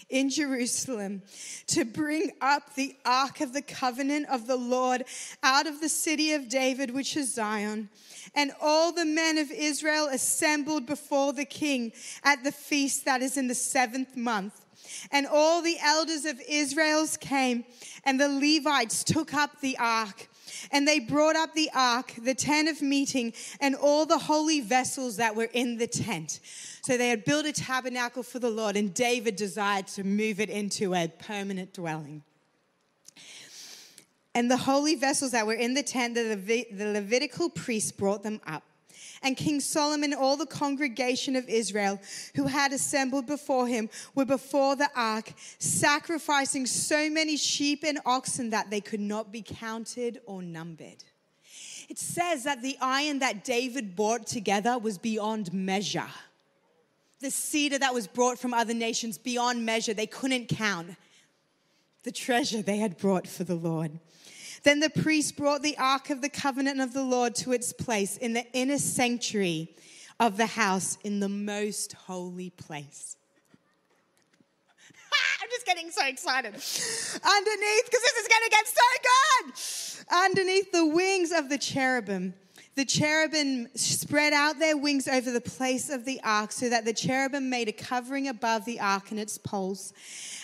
in 0.09 0.29
Jerusalem 0.29 1.21
to 1.67 1.85
bring 1.85 2.31
up 2.41 2.75
the 2.75 2.95
ark 3.05 3.41
of 3.41 3.53
the 3.53 3.61
covenant 3.61 4.27
of 4.29 4.47
the 4.47 4.55
Lord 4.55 5.05
out 5.43 5.67
of 5.67 5.81
the 5.81 5.89
city 5.89 6.33
of 6.33 6.49
David, 6.49 6.91
which 6.91 7.17
is 7.17 7.33
Zion. 7.33 7.89
And 8.33 8.51
all 8.61 8.91
the 8.91 9.05
men 9.05 9.37
of 9.37 9.51
Israel 9.51 10.07
assembled 10.07 10.85
before 10.85 11.33
the 11.33 11.45
king 11.45 11.93
at 12.23 12.43
the 12.43 12.51
feast 12.51 13.05
that 13.05 13.21
is 13.21 13.37
in 13.37 13.47
the 13.47 13.55
seventh 13.55 14.15
month. 14.15 14.61
And 15.11 15.25
all 15.25 15.61
the 15.61 15.77
elders 15.81 16.25
of 16.25 16.39
Israel's 16.47 17.17
came, 17.17 17.65
and 18.03 18.19
the 18.19 18.29
Levites 18.29 19.03
took 19.03 19.33
up 19.33 19.59
the 19.61 19.77
ark. 19.77 20.29
And 20.71 20.87
they 20.87 20.99
brought 20.99 21.35
up 21.35 21.53
the 21.53 21.69
ark, 21.73 22.13
the 22.21 22.35
tent 22.35 22.67
of 22.69 22.81
meeting, 22.81 23.33
and 23.59 23.75
all 23.75 24.05
the 24.05 24.17
holy 24.17 24.61
vessels 24.61 25.17
that 25.17 25.35
were 25.35 25.49
in 25.53 25.77
the 25.77 25.87
tent. 25.87 26.39
So 26.81 26.97
they 26.97 27.09
had 27.09 27.25
built 27.25 27.45
a 27.45 27.53
tabernacle 27.53 28.23
for 28.23 28.39
the 28.39 28.49
Lord, 28.49 28.75
and 28.75 28.93
David 28.93 29.35
desired 29.35 29.87
to 29.87 30.03
move 30.03 30.39
it 30.39 30.49
into 30.49 30.93
a 30.93 31.07
permanent 31.07 31.73
dwelling. 31.73 32.23
And 34.35 34.51
the 34.51 34.57
holy 34.57 34.95
vessels 34.95 35.31
that 35.31 35.47
were 35.47 35.53
in 35.53 35.73
the 35.73 35.83
tent, 35.83 36.15
the, 36.15 36.67
the 36.71 36.91
Levitical 36.91 37.49
priests 37.49 37.91
brought 37.91 38.21
them 38.21 38.41
up. 38.45 38.63
And 39.25 39.35
King 39.35 39.59
Solomon 39.59 40.13
all 40.13 40.37
the 40.37 40.45
congregation 40.45 41.35
of 41.35 41.49
Israel 41.49 41.99
who 42.35 42.45
had 42.45 42.71
assembled 42.71 43.25
before 43.25 43.67
him 43.67 43.89
were 44.13 44.23
before 44.23 44.75
the 44.75 44.89
ark, 44.95 45.33
sacrificing 45.59 46.65
so 46.65 47.09
many 47.09 47.35
sheep 47.35 47.83
and 47.83 47.99
oxen 48.05 48.51
that 48.51 48.69
they 48.69 48.79
could 48.79 48.99
not 49.01 49.31
be 49.31 49.41
counted 49.41 50.21
or 50.27 50.41
numbered. 50.41 51.03
It 51.89 51.97
says 51.97 52.43
that 52.43 52.61
the 52.61 52.77
iron 52.79 53.19
that 53.19 53.43
David 53.43 53.95
brought 53.95 54.27
together 54.27 54.77
was 54.77 54.97
beyond 54.97 55.51
measure 55.51 56.07
the 57.25 57.31
cedar 57.31 57.79
that 57.79 57.93
was 57.93 58.05
brought 58.05 58.37
from 58.37 58.53
other 58.53 58.73
nations 58.73 59.17
beyond 59.17 59.65
measure. 59.65 59.93
They 59.93 60.05
couldn't 60.05 60.47
count. 60.47 60.95
the 62.03 62.11
treasure 62.11 62.61
they 62.61 62.77
had 62.77 62.97
brought 62.97 63.27
for 63.27 63.43
the 63.43 63.55
Lord. 63.55 63.99
Then 64.65 64.79
the 64.79 64.89
priest 64.89 65.37
brought 65.37 65.61
the 65.61 65.77
ark 65.77 66.09
of 66.09 66.21
the 66.21 66.29
covenant 66.29 66.81
of 66.81 66.91
the 66.91 67.03
Lord 67.03 67.35
to 67.35 67.53
its 67.53 67.71
place 67.71 68.17
in 68.17 68.33
the 68.33 68.43
inner 68.51 68.79
sanctuary 68.79 69.75
of 70.19 70.37
the 70.37 70.47
house 70.47 70.97
in 71.03 71.19
the 71.19 71.29
most 71.29 71.93
holy 71.93 72.49
place. 72.49 73.15
I'm 75.41 75.49
just 75.51 75.67
getting 75.67 75.91
so 75.91 76.03
excited. 76.07 76.55
Underneath, 76.55 77.85
because 77.85 78.01
this 78.01 78.15
is 78.17 78.27
going 78.27 78.43
to 78.43 78.49
get 78.49 78.67
so 78.67 78.81
good. 79.03 80.15
Underneath 80.25 80.71
the 80.71 80.87
wings 80.87 81.31
of 81.31 81.49
the 81.49 81.59
cherubim 81.59 82.33
the 82.75 82.83
cherubim 82.83 83.69
spread 83.75 84.33
out 84.33 84.59
their 84.59 84.75
wings 84.75 85.07
over 85.07 85.31
the 85.31 85.39
place 85.39 85.89
of 85.89 86.03
the 86.03 86.19
ark 86.23 86.51
so 86.51 86.69
that 86.69 86.83
the 86.83 86.93
cherubim 86.93 87.49
made 87.49 87.69
a 87.69 87.71
covering 87.71 88.27
above 88.27 88.65
the 88.65 88.79
ark 88.81 89.11
and 89.11 89.19
its 89.19 89.37
poles. 89.37 89.93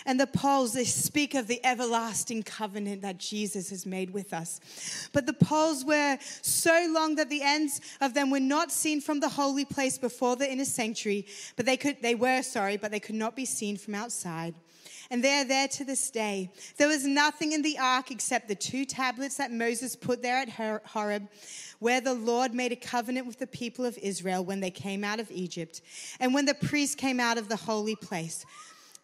And 0.06 0.18
the 0.18 0.26
poles, 0.26 0.72
they 0.72 0.84
speak 0.84 1.34
of 1.34 1.46
the 1.46 1.64
everlasting 1.64 2.42
covenant 2.42 3.02
that 3.02 3.18
Jesus 3.18 3.68
has 3.68 3.84
made 3.84 4.10
with 4.10 4.32
us. 4.32 4.60
But 5.12 5.26
the 5.26 5.34
poles 5.34 5.84
were 5.84 6.16
so 6.40 6.88
long 6.90 7.16
that 7.16 7.28
the 7.28 7.42
ends 7.42 7.82
of 8.00 8.14
them 8.14 8.30
were 8.30 8.40
not 8.40 8.72
seen 8.72 9.02
from 9.02 9.20
the 9.20 9.28
holy 9.28 9.66
place 9.66 9.98
before 9.98 10.36
the 10.36 10.50
inner 10.50 10.64
sanctuary, 10.64 11.26
but 11.56 11.66
they 11.66 11.76
could, 11.76 11.98
they 12.00 12.14
were, 12.14 12.42
sorry, 12.42 12.78
but 12.78 12.90
they 12.90 13.00
could 13.00 13.14
not 13.14 13.36
be 13.36 13.44
seen 13.44 13.76
from 13.76 13.94
outside 13.94 14.54
and 15.12 15.22
they're 15.22 15.44
there 15.44 15.68
to 15.68 15.84
this 15.84 16.10
day. 16.10 16.50
There 16.78 16.88
was 16.88 17.04
nothing 17.04 17.52
in 17.52 17.60
the 17.60 17.78
ark 17.78 18.10
except 18.10 18.48
the 18.48 18.54
two 18.54 18.86
tablets 18.86 19.36
that 19.36 19.52
Moses 19.52 19.94
put 19.94 20.22
there 20.22 20.38
at 20.38 20.48
Horeb, 20.48 21.28
where 21.80 22.00
the 22.00 22.14
Lord 22.14 22.54
made 22.54 22.72
a 22.72 22.76
covenant 22.76 23.26
with 23.26 23.38
the 23.38 23.46
people 23.46 23.84
of 23.84 23.98
Israel 23.98 24.42
when 24.42 24.60
they 24.60 24.70
came 24.70 25.04
out 25.04 25.20
of 25.20 25.30
Egypt, 25.30 25.82
and 26.18 26.32
when 26.32 26.46
the 26.46 26.54
priests 26.54 26.94
came 26.94 27.20
out 27.20 27.36
of 27.36 27.50
the 27.50 27.56
holy 27.56 27.94
place. 27.94 28.46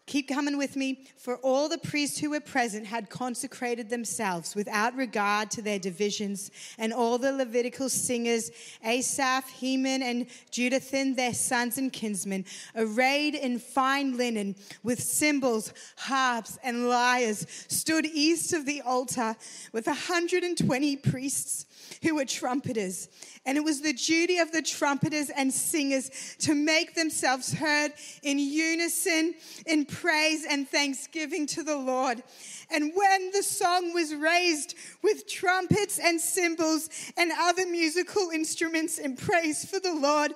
Keep 0.09 0.27
coming 0.27 0.57
with 0.57 0.75
me. 0.75 1.05
For 1.17 1.35
all 1.37 1.69
the 1.69 1.77
priests 1.77 2.17
who 2.17 2.31
were 2.31 2.39
present 2.39 2.87
had 2.87 3.11
consecrated 3.11 3.91
themselves 3.91 4.55
without 4.55 4.95
regard 4.95 5.51
to 5.51 5.61
their 5.61 5.77
divisions, 5.77 6.49
and 6.79 6.91
all 6.91 7.19
the 7.19 7.31
Levitical 7.31 7.89
singers, 7.89 8.49
Asaph, 8.83 9.47
Heman, 9.51 10.01
and 10.01 10.25
Jeduthun, 10.49 11.15
their 11.15 11.35
sons 11.35 11.77
and 11.77 11.93
kinsmen, 11.93 12.45
arrayed 12.75 13.35
in 13.35 13.59
fine 13.59 14.17
linen 14.17 14.55
with 14.81 14.99
cymbals, 14.99 15.75
harps, 15.95 16.57
and 16.63 16.89
lyres, 16.89 17.45
stood 17.67 18.07
east 18.07 18.51
of 18.51 18.65
the 18.65 18.81
altar 18.81 19.35
with 19.73 19.85
120 19.85 20.95
priests 20.95 21.67
who 22.01 22.15
were 22.15 22.25
trumpeters. 22.25 23.09
And 23.45 23.57
it 23.57 23.63
was 23.63 23.81
the 23.81 23.93
duty 23.93 24.37
of 24.37 24.51
the 24.51 24.61
trumpeters 24.61 25.29
and 25.29 25.51
singers 25.51 26.35
to 26.39 26.53
make 26.53 26.95
themselves 26.95 27.53
heard 27.53 27.91
in 28.23 28.39
unison 28.39 29.35
in 29.65 29.85
praise 29.85 30.45
and 30.49 30.67
thanksgiving 30.67 31.47
to 31.47 31.63
the 31.63 31.77
Lord. 31.77 32.23
And 32.71 32.91
when 32.95 33.31
the 33.31 33.43
song 33.43 33.93
was 33.93 34.13
raised 34.13 34.75
with 35.03 35.27
trumpets 35.27 35.99
and 35.99 36.19
cymbals 36.21 36.89
and 37.17 37.31
other 37.39 37.65
musical 37.65 38.29
instruments 38.29 38.97
in 38.97 39.15
praise 39.15 39.65
for 39.65 39.79
the 39.79 39.93
Lord, 39.93 40.33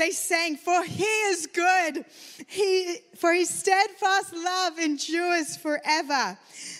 they 0.00 0.10
sang, 0.10 0.56
For 0.56 0.82
he 0.82 1.04
is 1.04 1.46
good, 1.46 2.06
he, 2.46 2.96
for 3.16 3.34
his 3.34 3.50
steadfast 3.50 4.34
love 4.34 4.78
endures 4.78 5.58
forever. 5.58 6.38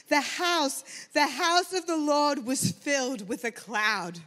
The 0.09 0.23
house, 0.23 0.83
the 1.13 1.27
house 1.27 1.75
of 1.75 1.87
the 1.87 1.99
Lord 1.99 2.47
was 2.47 2.73
filled 2.73 3.29
with 3.29 3.45
a 3.45 3.51
cloud 3.53 4.19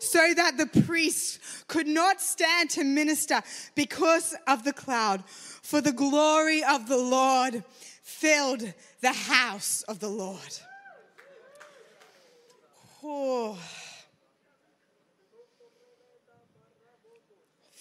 so 0.00 0.32
that 0.34 0.56
the 0.56 0.80
priests 0.82 1.38
could 1.68 1.86
not 1.86 2.22
stand 2.22 2.70
to 2.70 2.84
minister 2.84 3.42
because 3.74 4.34
of 4.46 4.64
the 4.64 4.72
cloud. 4.72 5.24
For 5.28 5.82
the 5.82 5.92
glory 5.92 6.64
of 6.64 6.88
the 6.88 6.96
Lord 6.96 7.62
filled 8.02 8.72
the 9.02 9.12
house 9.12 9.82
of 9.82 9.98
the 9.98 10.08
Lord. 10.08 10.58
Oh. 13.04 13.58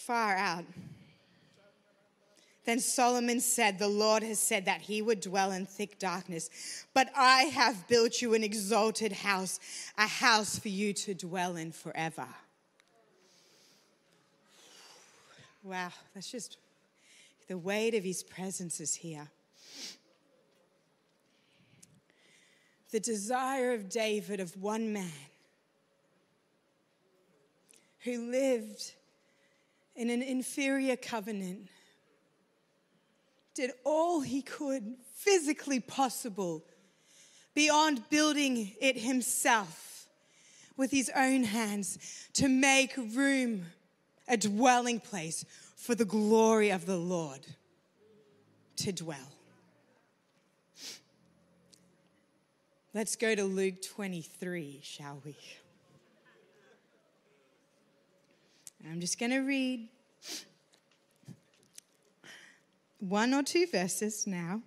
Far 0.08 0.38
out. 0.38 0.64
Then 2.64 2.79
Solomon 2.79 3.42
said, 3.42 3.77
The 3.77 3.90
Lord 3.90 4.24
has 4.24 4.40
said 4.40 4.64
that 4.64 4.79
he 4.79 5.01
would 5.01 5.20
dwell 5.20 5.51
in 5.51 5.66
thick 5.66 6.00
darkness, 6.00 6.86
but 6.94 7.10
I 7.14 7.44
have 7.44 7.90
built 7.90 8.22
you 8.22 8.34
an 8.34 8.42
exalted 8.42 9.12
house, 9.12 9.60
a 9.98 10.08
house 10.08 10.58
for 10.58 10.70
you 10.70 10.94
to 10.94 11.14
dwell 11.14 11.58
in 11.58 11.74
forever. 11.74 12.25
Wow, 15.62 15.92
that's 16.14 16.31
just 16.31 16.55
the 17.50 17.58
weight 17.58 17.94
of 17.94 18.05
his 18.05 18.24
presence 18.24 18.79
is 18.79 18.96
here. 18.96 19.27
The 22.92 23.01
desire 23.01 23.74
of 23.74 23.90
David 23.90 24.40
of 24.40 24.55
one 24.55 24.94
man 24.94 25.12
who 28.05 28.31
lived 28.31 28.94
in 29.98 30.12
an 30.12 30.22
inferior 30.22 30.96
covenant 30.96 31.68
did 33.55 33.72
all 33.83 34.22
he 34.22 34.44
could 34.44 34.96
physically 35.16 35.79
possible 35.79 36.64
beyond 37.55 38.07
building 38.12 38.72
it 38.79 39.00
himself 39.00 40.05
with 40.77 40.92
his 40.92 41.12
own 41.16 41.44
hands 41.44 41.98
to 42.33 42.48
make 42.48 42.96
room, 42.96 43.66
a 44.27 44.38
dwelling 44.38 45.00
place 45.00 45.44
for 45.75 45.96
the 45.96 46.05
glory 46.05 46.70
of 46.70 46.86
the 46.86 46.98
Lord 46.98 47.40
to 48.75 48.92
dwell. 48.92 49.31
Let's 52.94 53.16
go 53.16 53.33
to 53.33 53.44
Luke 53.44 53.81
23, 53.81 54.81
shall 54.83 55.20
we? 55.25 55.36
I'm 58.90 59.00
just 59.02 59.20
going 59.20 59.32
to 59.32 59.40
read 59.40 59.90
one 63.00 63.34
or 63.34 63.44
two 63.44 63.68
verses 63.68 64.26
now. 64.26 64.62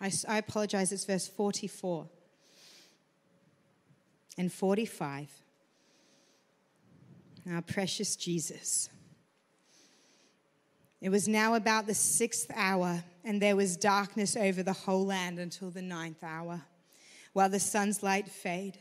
I, 0.00 0.12
I 0.28 0.38
apologize, 0.38 0.92
it's 0.92 1.04
verse 1.04 1.26
44 1.26 2.06
and 4.36 4.52
45. 4.52 5.28
Our 7.50 7.62
precious 7.62 8.16
Jesus. 8.16 8.88
It 11.00 11.10
was 11.10 11.28
now 11.28 11.54
about 11.54 11.86
the 11.86 11.94
sixth 11.94 12.50
hour, 12.54 13.04
and 13.24 13.40
there 13.42 13.56
was 13.56 13.76
darkness 13.76 14.36
over 14.36 14.62
the 14.62 14.72
whole 14.72 15.04
land 15.04 15.38
until 15.38 15.70
the 15.70 15.82
ninth 15.82 16.24
hour, 16.24 16.62
while 17.34 17.50
the 17.50 17.60
sun's 17.60 18.02
light 18.02 18.28
faded, 18.28 18.78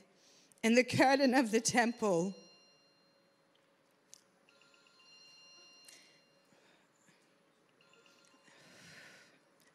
and 0.64 0.78
the 0.78 0.84
curtain 0.84 1.34
of 1.34 1.52
the 1.52 1.62
temple 1.62 2.34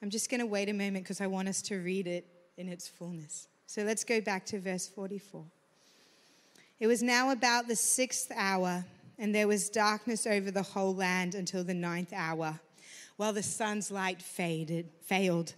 I'm 0.01 0.11
just 0.11 0.31
going 0.31 0.41
to 0.41 0.47
wait 0.47 0.69
a 0.69 0.73
moment 0.73 1.05
because 1.05 1.21
I 1.21 1.27
want 1.27 1.49
us 1.49 1.61
to 1.63 1.77
read 1.77 2.07
it 2.07 2.25
in 2.57 2.69
its 2.69 2.87
fullness. 2.87 3.49
So 3.67 3.83
let's 3.83 4.05
go 4.05 4.21
back 4.21 4.47
to 4.47 4.61
verse 4.61 4.87
44. 4.87 5.45
It 6.79 6.87
was 6.87 7.03
now 7.03 7.31
about 7.31 7.67
the 7.67 7.75
sixth 7.75 8.31
hour, 8.35 8.85
and 9.19 9.35
there 9.35 9.49
was 9.49 9.69
darkness 9.69 10.25
over 10.25 10.53
the 10.53 10.63
whole 10.63 10.95
land 10.95 11.35
until 11.35 11.65
the 11.65 11.75
ninth 11.75 12.13
hour, 12.13 12.61
while 13.17 13.33
the 13.33 13.43
sun's 13.43 13.91
light 13.91 14.23
faded, 14.23 14.89
failed, 15.03 15.55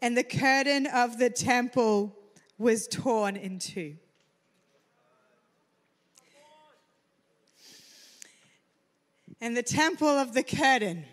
and 0.00 0.16
the 0.16 0.24
curtain 0.24 0.86
of 0.86 1.18
the 1.18 1.28
temple 1.28 2.16
was 2.56 2.88
torn 2.88 3.36
in 3.36 3.58
two. 3.58 3.96
And 9.40 9.56
the 9.56 9.62
temple 9.62 10.08
of 10.08 10.34
the 10.34 10.42
curtain 10.42 11.04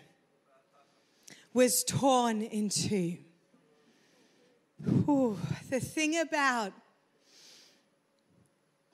was 1.54 1.82
torn 1.84 2.42
in 2.42 2.68
two. 2.68 3.16
Ooh, 5.08 5.38
the 5.70 5.80
thing 5.80 6.18
about 6.18 6.72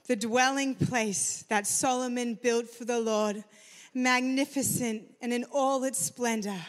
the 0.06 0.16
dwelling 0.16 0.74
place 0.74 1.44
that 1.48 1.66
Solomon 1.66 2.38
built 2.40 2.68
for 2.68 2.84
the 2.84 3.00
Lord, 3.00 3.42
magnificent 3.92 5.02
and 5.20 5.32
in 5.32 5.44
all 5.52 5.84
its 5.84 5.98
splendor, 5.98 6.60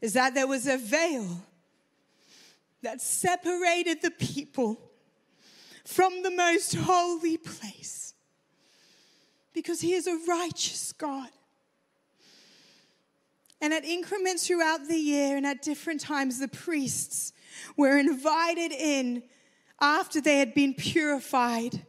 is 0.00 0.12
that 0.12 0.34
there 0.34 0.46
was 0.46 0.66
a 0.66 0.76
veil 0.76 1.44
that 2.82 3.00
separated 3.00 4.02
the 4.02 4.10
people 4.10 4.78
from 5.84 6.22
the 6.22 6.30
most 6.30 6.74
holy 6.74 7.36
place 7.36 8.14
because 9.52 9.80
he 9.80 9.94
is 9.94 10.06
a 10.06 10.18
righteous 10.28 10.92
God. 10.92 11.30
And 13.60 13.72
at 13.72 13.84
increments 13.84 14.46
throughout 14.46 14.88
the 14.88 14.98
year 14.98 15.36
and 15.36 15.46
at 15.46 15.62
different 15.62 16.00
times, 16.00 16.38
the 16.38 16.48
priests 16.48 17.32
were 17.76 17.98
invited 17.98 18.72
in 18.72 19.22
after 19.80 20.20
they 20.20 20.38
had 20.38 20.54
been 20.54 20.74
purified, 20.74 21.84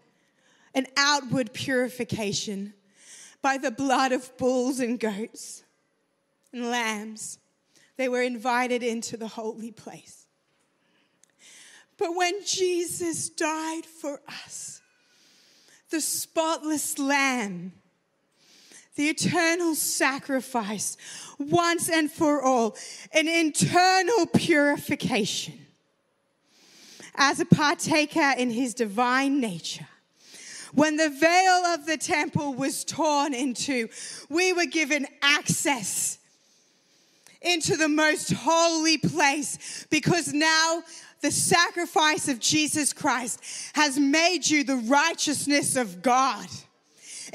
an 0.74 0.88
outward 0.98 1.54
purification 1.54 2.74
by 3.42 3.58
the 3.58 3.72
blood 3.72 4.12
of 4.12 4.36
bulls 4.38 4.80
and 4.80 5.00
goats 5.00 5.64
and 6.52 6.70
lambs 6.72 7.38
They 7.98 8.10
were 8.10 8.22
invited 8.22 8.84
into 8.84 9.18
the 9.18 9.28
holy 9.28 9.72
place. 9.72 10.26
But 11.98 12.16
when 12.16 12.44
Jesus 12.46 13.30
died 13.30 13.86
for 13.86 14.22
us, 14.28 14.82
the 15.90 16.02
spotless 16.02 17.00
lamb, 17.00 17.72
the 18.96 19.10
eternal 19.10 19.76
sacrifice, 19.76 20.98
once 21.38 21.90
and 21.90 22.12
for 22.12 22.42
all, 22.42 22.76
an 23.12 23.28
internal 23.28 24.26
purification 24.28 25.66
as 27.16 27.40
a 27.40 27.46
partaker 27.46 28.34
in 28.38 28.50
his 28.50 28.74
divine 28.74 29.40
nature. 29.40 29.88
When 30.74 30.98
the 30.98 31.10
veil 31.10 31.66
of 31.74 31.86
the 31.86 31.98
temple 31.98 32.54
was 32.54 32.84
torn 32.84 33.34
in 33.34 33.54
two, 33.54 33.90
we 34.30 34.52
were 34.52 34.66
given 34.66 35.08
access 35.22 36.18
into 37.42 37.78
the 37.78 37.88
most 37.88 38.34
holy 38.34 38.98
place 38.98 39.86
because 39.90 40.34
now 40.34 40.84
the 41.22 41.32
sacrifice 41.32 42.28
of 42.28 42.40
Jesus 42.40 42.92
Christ 42.92 43.42
has 43.74 43.98
made 43.98 44.50
you 44.50 44.64
the 44.64 44.76
righteousness 44.76 45.76
of 45.76 46.02
God 46.02 46.48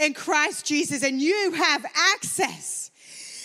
in 0.00 0.14
Christ 0.14 0.66
Jesus, 0.66 1.02
and 1.02 1.20
you 1.20 1.52
have 1.52 1.84
access 2.14 2.90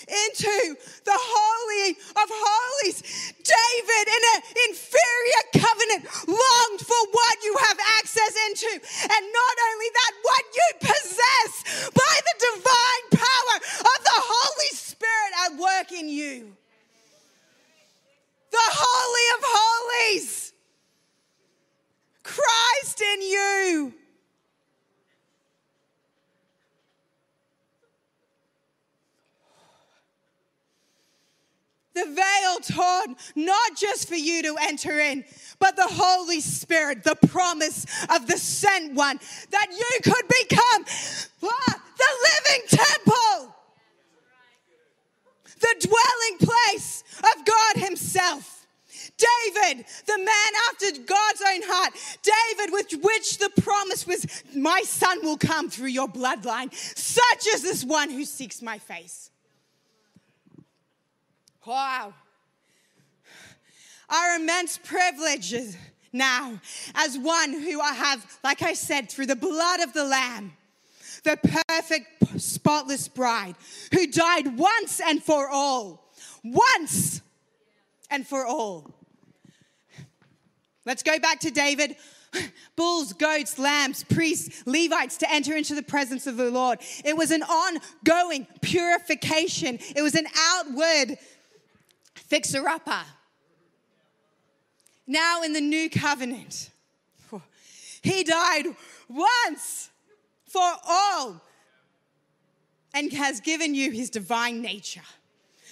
into 0.05 0.77
the 1.03 1.17
Holy 1.17 1.91
of 1.91 2.27
Holies. 2.29 3.01
David, 3.41 4.05
in 4.07 4.21
an 4.35 4.41
inferior 4.69 5.43
covenant, 5.65 6.03
longed 6.29 6.81
for 6.81 7.01
what 7.11 7.35
you 7.43 7.57
have 7.67 7.77
access 7.97 8.33
into. 8.47 8.71
And 8.71 9.23
not 9.33 9.55
only 9.71 9.89
that, 9.93 10.13
what 10.21 10.43
you 10.53 10.67
possess 10.79 11.89
by 11.89 12.15
the 12.21 12.35
divine 12.53 13.05
power 13.19 13.57
of 13.81 13.99
the 14.05 14.21
Holy 14.21 14.71
Spirit 14.73 15.31
at 15.45 15.57
work 15.57 15.91
in 15.91 16.07
you. 16.07 16.55
The 18.51 18.69
Holy 18.71 19.27
of 19.37 19.43
Holies. 19.43 20.53
Christ 22.23 23.01
in 23.01 23.21
you. 23.21 24.04
The 31.95 32.05
veil 32.05 32.59
torn, 32.61 33.15
not 33.35 33.75
just 33.75 34.07
for 34.07 34.15
you 34.15 34.43
to 34.43 34.55
enter 34.61 34.99
in, 34.99 35.23
but 35.59 35.75
the 35.75 35.87
Holy 35.87 36.41
Spirit, 36.41 37.03
the 37.03 37.15
promise 37.27 37.85
of 38.13 38.27
the 38.27 38.37
sent 38.37 38.93
one, 38.93 39.19
that 39.51 39.67
you 39.71 40.01
could 40.03 40.27
become 40.27 40.85
ah, 41.43 41.81
the 41.97 42.11
living 42.29 42.67
temple, 42.67 43.55
the 45.59 45.87
dwelling 45.87 46.37
place 46.39 47.03
of 47.19 47.45
God 47.45 47.83
Himself. 47.83 48.51
David, 49.17 49.85
the 50.07 50.17
man 50.17 50.51
after 50.69 51.01
God's 51.01 51.41
own 51.41 51.61
heart, 51.63 51.93
David, 52.21 52.73
with 52.73 53.01
which 53.01 53.37
the 53.37 53.49
promise 53.61 54.05
was, 54.05 54.25
My 54.53 54.81
son 54.81 55.19
will 55.23 55.37
come 55.37 55.69
through 55.69 55.87
your 55.87 56.09
bloodline, 56.09 56.73
such 56.73 57.47
as 57.53 57.61
this 57.61 57.85
one 57.85 58.09
who 58.09 58.25
seeks 58.25 58.61
my 58.61 58.77
face. 58.77 59.31
Wow. 61.65 62.13
Our 64.09 64.35
immense 64.35 64.77
privileges 64.77 65.75
now, 66.13 66.59
as 66.93 67.17
one 67.17 67.51
who 67.53 67.81
I 67.81 67.93
have, 67.93 68.39
like 68.43 68.61
I 68.61 68.73
said, 68.73 69.09
through 69.09 69.25
the 69.25 69.35
blood 69.35 69.79
of 69.81 69.93
the 69.93 70.05
Lamb, 70.05 70.53
the 71.23 71.37
perfect, 71.67 72.39
spotless 72.39 73.07
bride 73.07 73.55
who 73.91 74.07
died 74.07 74.57
once 74.57 75.01
and 75.01 75.21
for 75.21 75.49
all. 75.49 76.11
Once 76.43 77.21
and 78.11 78.25
for 78.25 78.45
all. 78.45 78.93
Let's 80.85 81.01
go 81.01 81.17
back 81.19 81.39
to 81.41 81.51
David. 81.51 81.95
Bulls, 82.75 83.13
goats, 83.13 83.57
lambs, 83.57 84.03
priests, 84.03 84.63
Levites 84.65 85.17
to 85.17 85.31
enter 85.31 85.55
into 85.55 85.73
the 85.73 85.81
presence 85.81 86.27
of 86.27 86.37
the 86.37 86.51
Lord. 86.51 86.79
It 87.03 87.17
was 87.17 87.31
an 87.31 87.43
ongoing 87.43 88.47
purification, 88.61 89.79
it 89.95 90.01
was 90.01 90.15
an 90.15 90.27
outward 90.37 91.17
fixer 92.27 92.67
upper. 92.67 92.91
Ah. 92.91 93.17
Now 95.07 95.43
in 95.43 95.53
the 95.53 95.61
new 95.61 95.89
covenant, 95.89 96.69
he 98.01 98.23
died 98.23 98.65
once 99.07 99.89
for 100.47 100.71
all 100.87 101.41
and 102.93 103.11
has 103.13 103.39
given 103.39 103.75
you 103.75 103.91
his 103.91 104.09
divine 104.09 104.61
nature. 104.61 105.01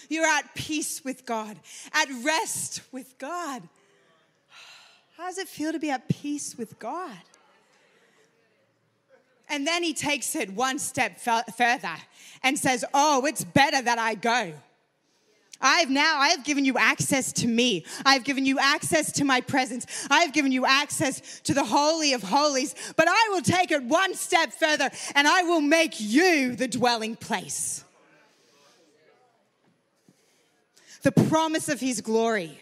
You're 0.09 0.27
at 0.27 0.53
peace 0.53 1.03
with 1.03 1.25
God, 1.25 1.57
at 1.93 2.07
rest 2.23 2.81
with 2.91 3.17
God. 3.17 3.63
How 5.17 5.27
does 5.27 5.37
it 5.37 5.47
feel 5.47 5.71
to 5.71 5.79
be 5.79 5.89
at 5.89 6.07
peace 6.09 6.57
with 6.57 6.77
God? 6.77 7.17
And 9.49 9.65
then 9.65 9.83
he 9.83 9.93
takes 9.93 10.35
it 10.35 10.51
one 10.51 10.79
step 10.79 11.19
further 11.19 11.95
and 12.43 12.57
says, 12.57 12.83
Oh, 12.93 13.25
it's 13.25 13.43
better 13.43 13.81
that 13.81 13.99
I 13.99 14.15
go. 14.15 14.53
I've 15.63 15.89
now, 15.89 16.19
I 16.19 16.29
have 16.29 16.43
given 16.43 16.65
you 16.65 16.77
access 16.77 17.31
to 17.33 17.47
me. 17.47 17.85
I've 18.05 18.25
given 18.25 18.45
you 18.45 18.59
access 18.59 19.13
to 19.13 19.23
my 19.23 19.39
presence. 19.39 19.87
I've 20.11 20.33
given 20.33 20.51
you 20.51 20.65
access 20.65 21.39
to 21.45 21.53
the 21.53 21.63
Holy 21.63 22.11
of 22.11 22.21
Holies. 22.21 22.75
But 22.97 23.07
I 23.07 23.29
will 23.31 23.41
take 23.41 23.71
it 23.71 23.81
one 23.81 24.13
step 24.13 24.51
further 24.51 24.91
and 25.15 25.25
I 25.25 25.43
will 25.43 25.61
make 25.61 25.99
you 25.99 26.55
the 26.55 26.67
dwelling 26.67 27.15
place. 27.15 27.85
The 31.01 31.13
promise 31.13 31.69
of 31.69 31.79
His 31.79 32.01
glory. 32.01 32.59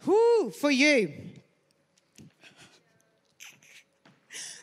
Who 0.00 0.52
for 0.52 0.70
you. 0.70 1.12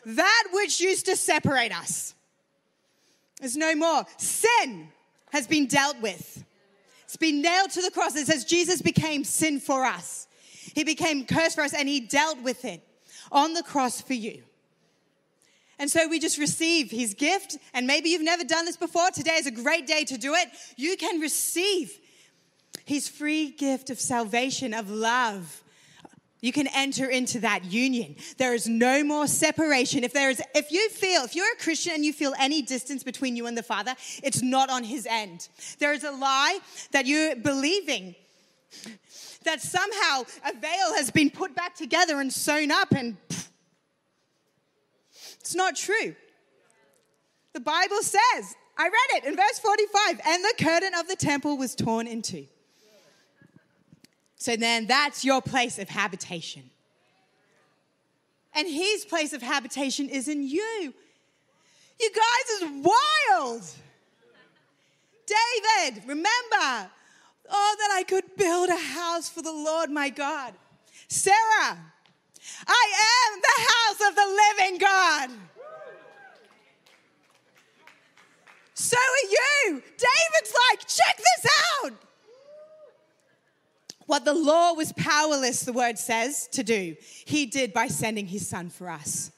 That 0.06 0.44
which 0.52 0.80
used 0.80 1.06
to 1.06 1.16
separate 1.16 1.76
us 1.76 2.14
is 3.42 3.56
no 3.56 3.74
more. 3.74 4.04
Sin 4.16 4.88
has 5.34 5.48
been 5.48 5.66
dealt 5.66 6.00
with. 6.00 6.44
It's 7.02 7.16
been 7.16 7.42
nailed 7.42 7.70
to 7.72 7.82
the 7.82 7.90
cross. 7.90 8.14
It 8.14 8.28
says 8.28 8.44
Jesus 8.44 8.80
became 8.80 9.24
sin 9.24 9.58
for 9.58 9.84
us. 9.84 10.28
He 10.76 10.84
became 10.84 11.26
curse 11.26 11.56
for 11.56 11.62
us 11.62 11.74
and 11.74 11.88
he 11.88 11.98
dealt 11.98 12.40
with 12.42 12.64
it 12.64 12.80
on 13.32 13.52
the 13.52 13.64
cross 13.64 14.00
for 14.00 14.14
you. 14.14 14.44
And 15.80 15.90
so 15.90 16.06
we 16.06 16.20
just 16.20 16.38
receive 16.38 16.88
his 16.88 17.14
gift. 17.14 17.58
And 17.74 17.84
maybe 17.84 18.10
you've 18.10 18.22
never 18.22 18.44
done 18.44 18.64
this 18.64 18.76
before. 18.76 19.10
Today 19.10 19.34
is 19.34 19.48
a 19.48 19.50
great 19.50 19.88
day 19.88 20.04
to 20.04 20.16
do 20.16 20.34
it. 20.34 20.48
You 20.76 20.96
can 20.96 21.20
receive 21.20 21.98
his 22.84 23.08
free 23.08 23.50
gift 23.50 23.90
of 23.90 23.98
salvation, 23.98 24.72
of 24.72 24.88
love, 24.88 25.63
you 26.44 26.52
can 26.52 26.66
enter 26.74 27.08
into 27.08 27.40
that 27.40 27.64
union. 27.64 28.16
There 28.36 28.52
is 28.52 28.68
no 28.68 29.02
more 29.02 29.26
separation. 29.26 30.04
If 30.04 30.12
there 30.12 30.28
is, 30.28 30.42
if 30.54 30.70
you 30.70 30.90
feel, 30.90 31.22
if 31.22 31.34
you're 31.34 31.50
a 31.50 31.56
Christian 31.56 31.94
and 31.94 32.04
you 32.04 32.12
feel 32.12 32.34
any 32.38 32.60
distance 32.60 33.02
between 33.02 33.34
you 33.34 33.46
and 33.46 33.56
the 33.56 33.62
Father, 33.62 33.94
it's 34.22 34.42
not 34.42 34.68
on 34.68 34.84
his 34.84 35.06
end. 35.06 35.48
There 35.78 35.94
is 35.94 36.04
a 36.04 36.10
lie 36.10 36.58
that 36.90 37.06
you're 37.06 37.34
believing 37.34 38.14
that 39.44 39.62
somehow 39.62 40.24
a 40.44 40.52
veil 40.52 40.94
has 40.96 41.10
been 41.10 41.30
put 41.30 41.56
back 41.56 41.76
together 41.76 42.20
and 42.20 42.30
sewn 42.30 42.70
up 42.70 42.92
and 42.92 43.16
pff, 43.28 43.48
it's 45.40 45.54
not 45.54 45.76
true. 45.76 46.14
The 47.54 47.60
Bible 47.60 48.02
says, 48.02 48.54
I 48.76 48.84
read 48.84 49.22
it 49.22 49.24
in 49.24 49.34
verse 49.34 49.58
45, 49.60 50.20
and 50.26 50.44
the 50.44 50.54
curtain 50.62 50.92
of 51.00 51.08
the 51.08 51.16
temple 51.16 51.56
was 51.56 51.74
torn 51.74 52.06
in 52.06 52.20
two. 52.20 52.48
So 54.44 54.56
then 54.56 54.84
that's 54.86 55.24
your 55.24 55.40
place 55.40 55.78
of 55.78 55.88
habitation. 55.88 56.64
And 58.52 58.68
his 58.68 59.06
place 59.06 59.32
of 59.32 59.40
habitation 59.40 60.10
is 60.10 60.28
in 60.28 60.42
you. 60.42 60.92
You 61.98 62.10
guys 62.10 62.60
is 62.60 62.84
wild. 62.84 63.62
David, 65.26 66.02
remember, 66.06 66.90
oh, 67.48 67.76
that 67.78 67.90
I 67.94 68.04
could 68.06 68.36
build 68.36 68.68
a 68.68 68.76
house 68.76 69.30
for 69.30 69.40
the 69.40 69.50
Lord 69.50 69.88
my 69.88 70.10
God. 70.10 70.52
Sarah, 71.08 71.78
I 72.66 72.86
am 73.24 73.40
the 73.40 73.62
house 73.72 74.10
of 74.10 74.14
the 74.14 74.42
living 74.58 74.78
God. 74.78 75.30
So 78.74 78.98
are 78.98 79.30
you. 79.30 79.82
David's 79.96 80.54
like, 80.68 80.80
check 80.80 81.16
this 81.16 81.50
out. 81.82 81.94
What 84.06 84.24
the 84.24 84.34
law 84.34 84.74
was 84.74 84.92
powerless, 84.92 85.60
the 85.62 85.72
word 85.72 85.98
says, 85.98 86.48
to 86.52 86.62
do, 86.62 86.96
he 87.00 87.46
did 87.46 87.72
by 87.72 87.88
sending 87.88 88.26
his 88.26 88.46
son 88.46 88.70
for 88.70 88.90
us. 88.90 89.30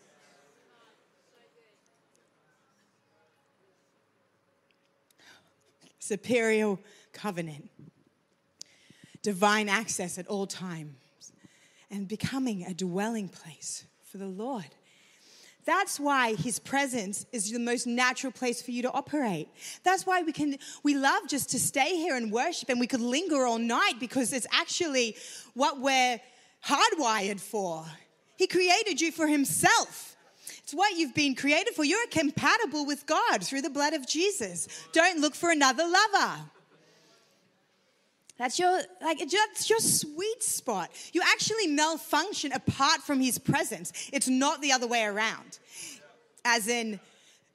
Superior 5.99 6.79
covenant, 7.13 7.69
divine 9.23 9.69
access 9.69 10.19
at 10.19 10.27
all 10.29 10.47
times, 10.47 11.33
and 11.91 12.07
becoming 12.07 12.65
a 12.65 12.75
dwelling 12.75 13.29
place 13.29 13.85
for 14.05 14.19
the 14.19 14.29
Lord. 14.29 14.76
That's 15.67 15.99
why 15.99 16.37
his 16.37 16.61
presence 16.61 17.27
is 17.33 17.51
the 17.51 17.59
most 17.59 17.89
natural 17.89 18.33
place 18.33 18.63
for 18.63 18.71
you 18.71 18.83
to 18.83 18.93
operate. 18.93 19.49
That's 19.83 20.07
why 20.07 20.23
we 20.23 20.33
can 20.33 20.57
we 20.85 20.95
love 20.95 21.29
just 21.29 21.51
to 21.51 21.59
stay 21.59 21.97
here 21.97 22.15
and 22.15 22.31
worship 22.31 22.69
and 22.69 22.79
we 22.79 22.87
could 22.87 23.01
linger 23.01 23.45
all 23.45 23.59
night 23.59 23.95
because 23.99 24.33
it's 24.33 24.47
actually 24.53 25.17
what 25.55 25.81
we're 25.81 26.21
hardwired 26.65 27.41
for. 27.41 27.85
He 28.37 28.47
created 28.47 29.01
you 29.01 29.11
for 29.11 29.27
himself. 29.27 30.17
It's 30.63 30.73
what 30.73 30.97
you've 30.97 31.15
been 31.15 31.35
created 31.35 31.75
for. 31.75 31.85
You're 31.85 32.07
compatible 32.09 32.87
with 32.87 33.05
God 33.07 33.43
through 33.43 33.63
the 33.63 33.71
blood 33.71 33.93
of 33.93 34.07
Jesus. 34.07 34.69
Don't 34.93 35.21
look 35.21 35.35
for 35.35 35.51
another 35.51 35.85
lover. 35.85 36.41
That's 38.39 38.59
your 38.59 38.81
like 39.03 39.19
that's 39.19 39.71
your 39.71 39.81
sweet 39.81 40.43
spot. 40.43 40.91
You 41.13 41.23
actually 41.23 41.69
malfunction 41.69 42.53
apart 42.53 43.01
from 43.01 43.21
his 43.21 43.39
presence. 43.39 44.11
It's 44.13 44.29
not 44.29 44.61
the 44.61 44.73
other 44.73 44.87
way 44.87 45.05
around. 45.05 45.59
As 46.45 46.69
in 46.69 47.01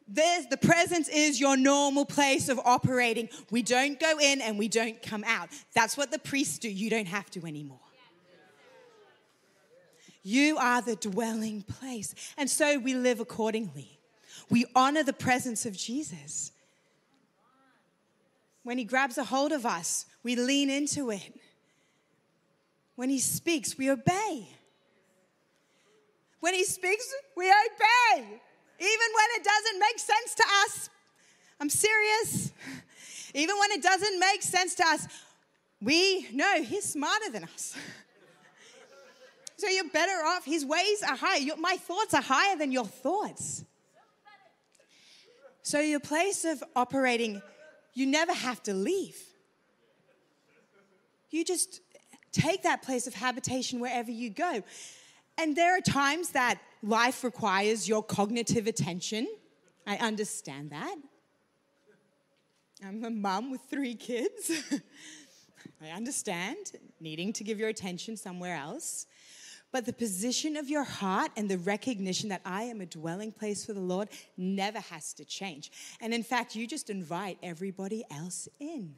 this, 0.08 0.46
the 0.48 0.58
presence 0.58 1.08
is 1.08 1.40
your 1.40 1.56
normal 1.56 2.06
place 2.06 2.50
of 2.50 2.60
operating. 2.66 3.30
We 3.50 3.62
don't 3.62 4.00
go 4.00 4.18
in 4.20 4.42
and 4.42 4.58
we 4.58 4.68
don't 4.68 5.02
come 5.02 5.24
out. 5.26 5.50
That's 5.74 5.96
what 5.96 6.12
the 6.12 6.20
priests 6.20 6.58
do. 6.58 6.70
You 6.70 6.90
don't 6.90 7.08
have 7.08 7.30
to 7.32 7.46
anymore. 7.46 7.80
You 10.24 10.58
are 10.58 10.82
the 10.82 10.96
dwelling 10.96 11.64
place. 11.64 12.14
And 12.38 12.50
so 12.50 12.78
we 12.78 12.94
live 12.94 13.20
accordingly. 13.20 14.00
We 14.50 14.66
honor 14.76 15.04
the 15.04 15.14
presence 15.14 15.66
of 15.66 15.76
Jesus. 15.78 16.52
When 18.64 18.78
he 18.78 18.84
grabs 18.84 19.18
a 19.18 19.24
hold 19.24 19.52
of 19.52 19.66
us, 19.66 20.06
we 20.24 20.36
lean 20.36 20.70
into 20.70 21.10
it. 21.12 21.34
When 22.96 23.10
he 23.10 23.20
speaks, 23.20 23.78
we 23.78 23.90
obey. 23.90 24.48
When 26.40 26.54
he 26.54 26.64
speaks, 26.64 27.12
we 27.36 27.46
obey. 27.46 28.18
Even 28.18 29.08
when 29.16 29.28
it 29.36 29.44
doesn't 29.44 29.80
make 29.80 30.00
sense 30.00 30.36
to 30.36 30.44
us. 30.64 30.90
I'm 31.60 31.70
serious. 31.70 32.52
Even 33.34 33.58
when 33.60 33.72
it 33.72 33.82
doesn't 33.82 34.20
make 34.20 34.42
sense 34.42 34.76
to 34.76 34.84
us, 34.86 35.08
we 35.82 36.28
know 36.32 36.62
he's 36.62 36.86
smarter 36.86 37.32
than 37.32 37.44
us. 37.46 37.76
so 39.58 39.68
you're 39.68 39.90
better 39.90 40.26
off. 40.26 40.46
His 40.46 40.66
ways 40.66 41.04
are 41.08 41.16
higher. 41.16 41.40
Your, 41.40 41.58
my 41.58 41.78
thoughts 41.78 42.14
are 42.14 42.22
higher 42.22 42.56
than 42.56 42.72
your 42.72 42.86
thoughts. 42.86 43.64
So 45.64 45.80
your 45.80 46.00
place 46.00 46.44
of 46.44 46.64
operating 46.76 47.42
you 47.94 48.06
never 48.06 48.34
have 48.34 48.62
to 48.64 48.74
leave. 48.74 49.18
You 51.30 51.46
just 51.46 51.82
take 52.32 52.64
that 52.64 52.82
place 52.82 53.08
of 53.08 53.14
habitation 53.14 53.80
wherever 53.80 54.12
you 54.12 54.30
go. 54.30 54.64
And 55.38 55.56
there 55.56 55.78
are 55.78 55.82
times 55.82 56.30
that 56.30 56.60
life 56.84 57.24
requires 57.24 57.88
your 57.88 58.04
cognitive 58.04 58.68
attention. 58.68 59.28
I 59.88 59.98
understand 59.98 60.72
that. 60.72 60.96
I'm 62.86 63.04
a 63.04 63.10
mum 63.10 63.52
with 63.52 63.62
three 63.70 63.96
kids. 63.96 64.52
I 65.82 65.90
understand 65.90 66.58
needing 67.00 67.34
to 67.34 67.44
give 67.44 67.60
your 67.60 67.70
attention 67.70 68.18
somewhere 68.18 68.56
else. 68.56 69.06
But 69.72 69.86
the 69.86 69.94
position 69.94 70.58
of 70.58 70.70
your 70.70 70.84
heart 70.84 71.32
and 71.38 71.50
the 71.50 71.58
recognition 71.58 72.30
that 72.30 72.42
I 72.44 72.64
am 72.64 72.82
a 72.82 72.86
dwelling 72.86 73.32
place 73.32 73.66
for 73.66 73.74
the 73.74 73.80
Lord 73.80 74.10
never 74.36 74.80
has 74.80 75.14
to 75.14 75.26
change. 75.26 75.72
And 76.02 76.14
in 76.14 76.24
fact, 76.24 76.56
you 76.56 76.68
just 76.68 76.90
invite 76.90 77.38
everybody 77.42 78.04
else 78.12 78.50
in. 78.60 78.96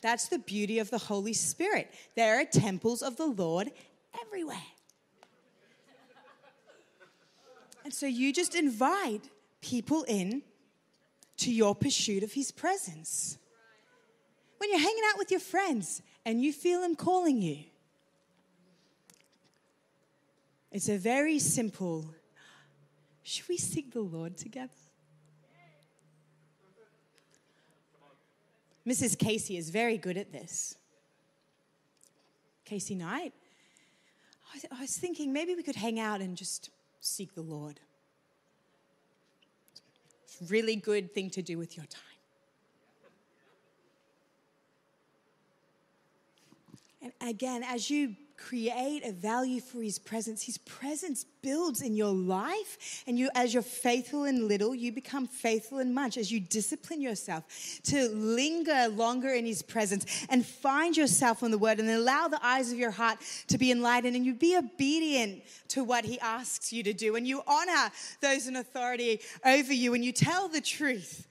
That's 0.00 0.28
the 0.28 0.38
beauty 0.38 0.80
of 0.80 0.90
the 0.90 0.98
Holy 0.98 1.32
Spirit. 1.32 1.90
There 2.16 2.40
are 2.40 2.44
temples 2.44 3.00
of 3.00 3.16
the 3.16 3.26
Lord 3.26 3.70
everywhere. 4.20 4.58
And 7.84 7.94
so 7.94 8.06
you 8.06 8.32
just 8.32 8.54
invite 8.54 9.30
people 9.60 10.02
in 10.04 10.42
to 11.38 11.52
your 11.52 11.74
pursuit 11.74 12.22
of 12.22 12.32
His 12.32 12.50
presence. 12.50 13.38
When 14.58 14.70
you're 14.70 14.78
hanging 14.78 15.02
out 15.10 15.18
with 15.18 15.30
your 15.30 15.40
friends 15.40 16.02
and 16.24 16.42
you 16.42 16.52
feel 16.52 16.82
Him 16.82 16.96
calling 16.96 17.40
you, 17.40 17.64
it's 20.74 20.88
a 20.88 20.98
very 20.98 21.38
simple 21.38 22.04
should 23.22 23.48
we 23.48 23.56
seek 23.56 23.90
the 23.90 24.02
Lord 24.02 24.36
together? 24.36 24.70
Mrs. 28.86 29.18
Casey 29.18 29.56
is 29.56 29.70
very 29.70 29.96
good 29.96 30.18
at 30.18 30.30
this. 30.30 30.76
Casey 32.66 32.94
Knight. 32.94 33.32
I 34.70 34.82
was 34.82 34.94
thinking 34.94 35.32
maybe 35.32 35.54
we 35.54 35.62
could 35.62 35.74
hang 35.74 35.98
out 35.98 36.20
and 36.20 36.36
just 36.36 36.68
seek 37.00 37.34
the 37.34 37.40
Lord. 37.40 37.80
It's 40.24 40.42
a 40.42 40.52
really 40.52 40.76
good 40.76 41.14
thing 41.14 41.30
to 41.30 41.40
do 41.40 41.56
with 41.56 41.78
your 41.78 41.86
time. 41.86 42.02
And 47.00 47.12
again, 47.30 47.62
as 47.62 47.88
you 47.88 48.16
create 48.36 49.04
a 49.04 49.12
value 49.12 49.60
for 49.60 49.82
his 49.82 49.98
presence. 49.98 50.42
His 50.42 50.58
presence 50.58 51.24
builds 51.42 51.82
in 51.82 51.94
your 51.94 52.12
life 52.12 53.02
and 53.06 53.18
you 53.18 53.30
as 53.34 53.52
you're 53.52 53.62
faithful 53.62 54.24
in 54.24 54.48
little 54.48 54.74
you 54.74 54.92
become 54.92 55.26
faithful 55.26 55.78
in 55.78 55.94
much. 55.94 56.16
As 56.16 56.30
you 56.30 56.40
discipline 56.40 57.00
yourself 57.00 57.44
to 57.84 58.08
linger 58.08 58.88
longer 58.88 59.30
in 59.30 59.46
his 59.46 59.62
presence 59.62 60.26
and 60.28 60.44
find 60.44 60.96
yourself 60.96 61.42
in 61.42 61.50
the 61.50 61.58
word 61.58 61.80
and 61.80 61.88
allow 61.88 62.28
the 62.28 62.44
eyes 62.44 62.72
of 62.72 62.78
your 62.78 62.90
heart 62.90 63.18
to 63.48 63.58
be 63.58 63.70
enlightened 63.70 64.16
and 64.16 64.24
you 64.24 64.34
be 64.34 64.56
obedient 64.56 65.42
to 65.68 65.84
what 65.84 66.04
he 66.04 66.18
asks 66.20 66.72
you 66.72 66.82
to 66.82 66.92
do. 66.92 67.16
And 67.16 67.26
you 67.26 67.42
honor 67.46 67.90
those 68.20 68.46
in 68.46 68.56
authority 68.56 69.20
over 69.44 69.72
you 69.72 69.94
and 69.94 70.04
you 70.04 70.12
tell 70.12 70.48
the 70.48 70.60
truth. 70.60 71.26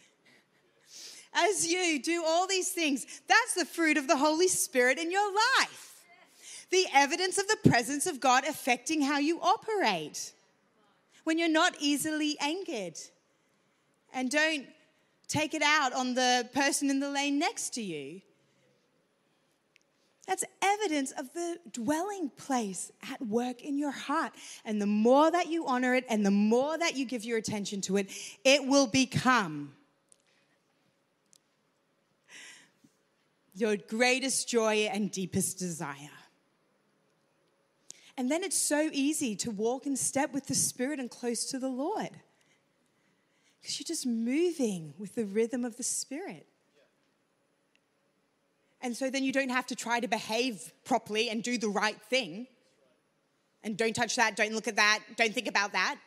As 1.35 1.67
you 1.67 1.99
do 2.01 2.23
all 2.25 2.47
these 2.47 2.69
things 2.69 3.05
that's 3.27 3.55
the 3.55 3.65
fruit 3.65 3.97
of 3.97 4.07
the 4.07 4.17
holy 4.17 4.47
spirit 4.47 4.99
in 4.99 5.11
your 5.11 5.33
life 5.59 5.92
the 6.73 6.87
evidence 6.91 7.37
of 7.37 7.47
the 7.47 7.69
presence 7.69 8.07
of 8.07 8.19
God 8.19 8.45
affecting 8.45 9.01
how 9.01 9.19
you 9.19 9.39
operate. 9.41 10.33
When 11.23 11.37
you're 11.37 11.47
not 11.47 11.75
easily 11.79 12.35
angered. 12.41 12.99
And 14.13 14.29
don't 14.29 14.65
take 15.27 15.53
it 15.53 15.61
out 15.61 15.93
on 15.93 16.15
the 16.15 16.49
person 16.53 16.89
in 16.89 16.99
the 16.99 17.09
lane 17.09 17.39
next 17.39 17.75
to 17.75 17.81
you. 17.81 18.21
That's 20.27 20.43
evidence 20.61 21.11
of 21.11 21.31
the 21.33 21.59
dwelling 21.71 22.29
place 22.37 22.91
at 23.11 23.21
work 23.21 23.61
in 23.61 23.77
your 23.77 23.91
heart. 23.91 24.33
And 24.65 24.81
the 24.81 24.87
more 24.87 25.29
that 25.29 25.47
you 25.47 25.67
honor 25.67 25.93
it 25.93 26.05
and 26.09 26.25
the 26.25 26.31
more 26.31 26.77
that 26.77 26.95
you 26.95 27.05
give 27.05 27.23
your 27.23 27.37
attention 27.37 27.81
to 27.81 27.97
it, 27.97 28.09
it 28.43 28.65
will 28.65 28.87
become 28.87 29.73
your 33.53 33.77
greatest 33.77 34.49
joy 34.49 34.89
and 34.91 35.11
deepest 35.11 35.59
desire. 35.59 36.09
And 38.17 38.29
then 38.29 38.43
it's 38.43 38.57
so 38.57 38.89
easy 38.91 39.35
to 39.37 39.51
walk 39.51 39.87
in 39.87 39.95
step 39.95 40.33
with 40.33 40.47
the 40.47 40.55
Spirit 40.55 40.99
and 40.99 41.09
close 41.09 41.45
to 41.45 41.59
the 41.59 41.69
Lord. 41.69 42.11
Because 43.59 43.79
you're 43.79 43.85
just 43.85 44.05
moving 44.05 44.93
with 44.97 45.15
the 45.15 45.25
rhythm 45.25 45.65
of 45.65 45.77
the 45.77 45.83
Spirit. 45.83 46.45
And 48.81 48.95
so 48.95 49.09
then 49.09 49.23
you 49.23 49.31
don't 49.31 49.49
have 49.49 49.65
to 49.67 49.75
try 49.75 49.99
to 49.99 50.07
behave 50.07 50.73
properly 50.83 51.29
and 51.29 51.41
do 51.41 51.57
the 51.57 51.69
right 51.69 51.99
thing. 52.09 52.47
And 53.63 53.77
don't 53.77 53.95
touch 53.95 54.17
that, 54.17 54.35
don't 54.35 54.53
look 54.53 54.67
at 54.67 54.75
that, 54.75 54.99
don't 55.15 55.33
think 55.33 55.47
about 55.47 55.71
that. 55.71 55.97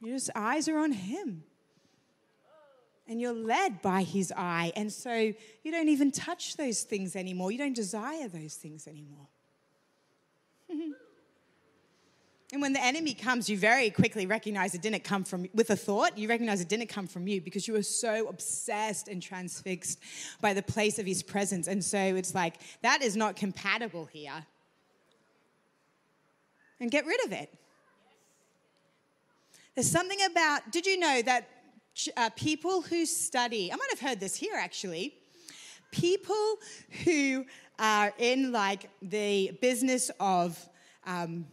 Your 0.00 0.18
eyes 0.34 0.68
are 0.68 0.78
on 0.78 0.90
Him 0.90 1.44
and 3.12 3.20
you're 3.20 3.34
led 3.34 3.82
by 3.82 4.02
his 4.02 4.32
eye. 4.34 4.72
And 4.74 4.90
so 4.90 5.12
you 5.12 5.70
don't 5.70 5.90
even 5.90 6.10
touch 6.10 6.56
those 6.56 6.82
things 6.82 7.14
anymore. 7.14 7.52
You 7.52 7.58
don't 7.58 7.76
desire 7.76 8.26
those 8.26 8.54
things 8.54 8.88
anymore. 8.88 9.28
and 10.70 12.62
when 12.62 12.72
the 12.72 12.82
enemy 12.82 13.12
comes, 13.12 13.50
you 13.50 13.58
very 13.58 13.90
quickly 13.90 14.24
recognize 14.24 14.74
it 14.74 14.80
didn't 14.80 15.04
come 15.04 15.24
from, 15.24 15.46
with 15.52 15.68
a 15.68 15.76
thought, 15.76 16.16
you 16.16 16.26
recognize 16.26 16.62
it 16.62 16.70
didn't 16.70 16.88
come 16.88 17.06
from 17.06 17.28
you 17.28 17.42
because 17.42 17.68
you 17.68 17.74
were 17.74 17.82
so 17.82 18.28
obsessed 18.28 19.08
and 19.08 19.20
transfixed 19.22 20.00
by 20.40 20.54
the 20.54 20.62
place 20.62 20.98
of 20.98 21.04
his 21.04 21.22
presence. 21.22 21.66
And 21.66 21.84
so 21.84 21.98
it's 21.98 22.34
like, 22.34 22.54
that 22.80 23.02
is 23.02 23.14
not 23.14 23.36
compatible 23.36 24.06
here. 24.06 24.46
And 26.80 26.90
get 26.90 27.04
rid 27.04 27.22
of 27.26 27.32
it. 27.32 27.52
There's 29.74 29.90
something 29.90 30.18
about, 30.30 30.72
did 30.72 30.86
you 30.86 30.98
know 30.98 31.20
that 31.20 31.46
uh, 32.16 32.30
people 32.30 32.82
who 32.82 33.06
study, 33.06 33.72
I 33.72 33.76
might 33.76 33.90
have 33.90 34.00
heard 34.00 34.20
this 34.20 34.36
here 34.36 34.54
actually, 34.56 35.14
people 35.90 36.56
who 37.04 37.44
are 37.78 38.12
in 38.18 38.52
like 38.52 38.88
the 39.00 39.56
business 39.60 40.10
of, 40.18 40.58
um, 41.06 41.46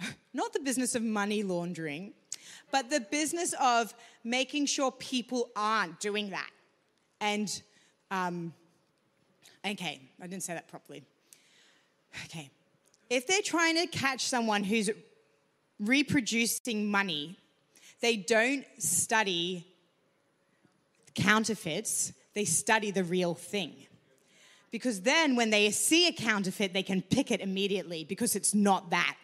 not 0.32 0.52
the 0.52 0.60
business 0.60 0.94
of 0.94 1.02
money 1.02 1.42
laundering, 1.42 2.14
but 2.70 2.90
the 2.90 3.00
business 3.00 3.54
of 3.60 3.94
making 4.24 4.66
sure 4.66 4.90
people 4.90 5.50
aren't 5.56 6.00
doing 6.00 6.30
that. 6.30 6.50
And, 7.20 7.62
um, 8.10 8.54
okay, 9.66 10.00
I 10.20 10.26
didn't 10.26 10.42
say 10.42 10.54
that 10.54 10.68
properly. 10.68 11.02
Okay, 12.24 12.50
if 13.10 13.26
they're 13.26 13.42
trying 13.42 13.76
to 13.76 13.86
catch 13.86 14.24
someone 14.24 14.64
who's 14.64 14.90
reproducing 15.78 16.90
money, 16.90 17.38
they 18.00 18.16
don't 18.16 18.64
study 18.78 19.66
counterfeits, 21.14 22.12
they 22.34 22.44
study 22.44 22.90
the 22.90 23.04
real 23.04 23.34
thing. 23.34 23.74
Because 24.70 25.00
then 25.00 25.34
when 25.34 25.50
they 25.50 25.70
see 25.70 26.08
a 26.08 26.12
counterfeit, 26.12 26.72
they 26.72 26.82
can 26.82 27.02
pick 27.02 27.30
it 27.30 27.40
immediately 27.40 28.04
because 28.04 28.36
it's 28.36 28.54
not 28.54 28.90
that. 28.90 29.16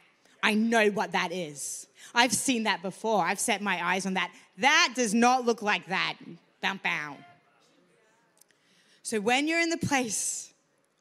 I 0.42 0.54
know 0.54 0.90
what 0.90 1.12
that 1.12 1.32
is. 1.32 1.86
I've 2.14 2.32
seen 2.32 2.64
that 2.64 2.82
before. 2.82 3.24
I've 3.24 3.40
set 3.40 3.62
my 3.62 3.84
eyes 3.84 4.06
on 4.06 4.14
that. 4.14 4.32
That 4.58 4.92
does 4.94 5.14
not 5.14 5.44
look 5.44 5.62
like 5.62 5.86
that. 5.86 6.16
Bow, 6.60 6.78
bow. 6.82 7.16
So 9.02 9.20
when 9.20 9.46
you're 9.46 9.60
in 9.60 9.70
the 9.70 9.76
place 9.76 10.52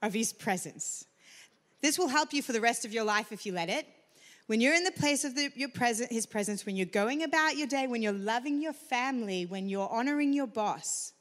of 0.01 0.13
His 0.13 0.33
presence, 0.33 1.05
this 1.81 1.97
will 1.97 2.07
help 2.09 2.33
you 2.33 2.41
for 2.41 2.53
the 2.53 2.61
rest 2.61 2.85
of 2.85 2.93
your 2.93 3.03
life 3.03 3.31
if 3.31 3.45
you 3.45 3.53
let 3.53 3.69
it. 3.69 3.85
When 4.53 4.61
you're 4.61 4.75
in 4.75 4.83
the 4.83 4.91
place 4.91 5.23
of 5.25 5.33
the, 5.33 5.51
your 5.55 5.69
present, 5.69 6.11
His 6.11 6.27
presence, 6.27 6.63
when 6.63 6.75
you're 6.75 6.85
going 6.85 7.23
about 7.23 7.57
your 7.57 7.65
day, 7.65 7.87
when 7.87 8.03
you're 8.03 8.13
loving 8.13 8.61
your 8.61 8.71
family, 8.71 9.47
when 9.47 9.67
you're 9.67 9.89
honoring 9.89 10.31
your 10.31 10.45
boss, 10.45 11.13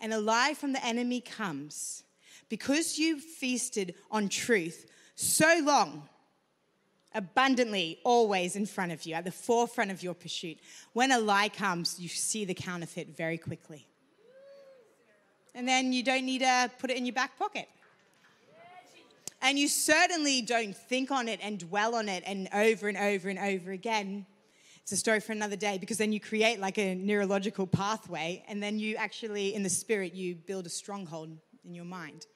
and 0.00 0.12
a 0.12 0.18
lie 0.18 0.54
from 0.54 0.72
the 0.72 0.84
enemy 0.84 1.20
comes, 1.20 2.02
because 2.48 2.98
you 2.98 3.20
feasted 3.20 3.94
on 4.10 4.28
truth 4.28 4.90
so 5.14 5.60
long, 5.62 6.08
abundantly, 7.14 8.00
always 8.02 8.56
in 8.56 8.66
front 8.66 8.90
of 8.90 9.06
you, 9.06 9.14
at 9.14 9.24
the 9.24 9.30
forefront 9.30 9.92
of 9.92 10.02
your 10.02 10.14
pursuit, 10.14 10.58
when 10.94 11.12
a 11.12 11.18
lie 11.20 11.48
comes, 11.48 12.00
you 12.00 12.08
see 12.08 12.44
the 12.44 12.54
counterfeit 12.54 13.16
very 13.16 13.38
quickly. 13.38 13.86
And 15.54 15.68
then 15.68 15.92
you 15.92 16.02
don't 16.02 16.24
need 16.24 16.40
to 16.40 16.72
put 16.80 16.90
it 16.90 16.96
in 16.96 17.06
your 17.06 17.14
back 17.14 17.38
pocket. 17.38 17.68
And 19.42 19.58
you 19.58 19.68
certainly 19.68 20.42
don't 20.42 20.76
think 20.76 21.10
on 21.10 21.28
it 21.28 21.40
and 21.42 21.58
dwell 21.58 21.94
on 21.94 22.08
it 22.08 22.22
and 22.26 22.48
over 22.52 22.88
and 22.88 22.96
over 22.96 23.28
and 23.28 23.38
over 23.38 23.70
again. 23.70 24.26
It's 24.82 24.92
a 24.92 24.96
story 24.96 25.20
for 25.20 25.32
another 25.32 25.56
day 25.56 25.78
because 25.78 25.98
then 25.98 26.12
you 26.12 26.20
create 26.20 26.60
like 26.60 26.78
a 26.78 26.94
neurological 26.94 27.66
pathway 27.66 28.44
and 28.48 28.62
then 28.62 28.78
you 28.78 28.96
actually, 28.96 29.54
in 29.54 29.62
the 29.62 29.70
spirit, 29.70 30.14
you 30.14 30.34
build 30.34 30.66
a 30.66 30.70
stronghold 30.70 31.30
in 31.64 31.74
your 31.74 31.84
mind 31.84 32.26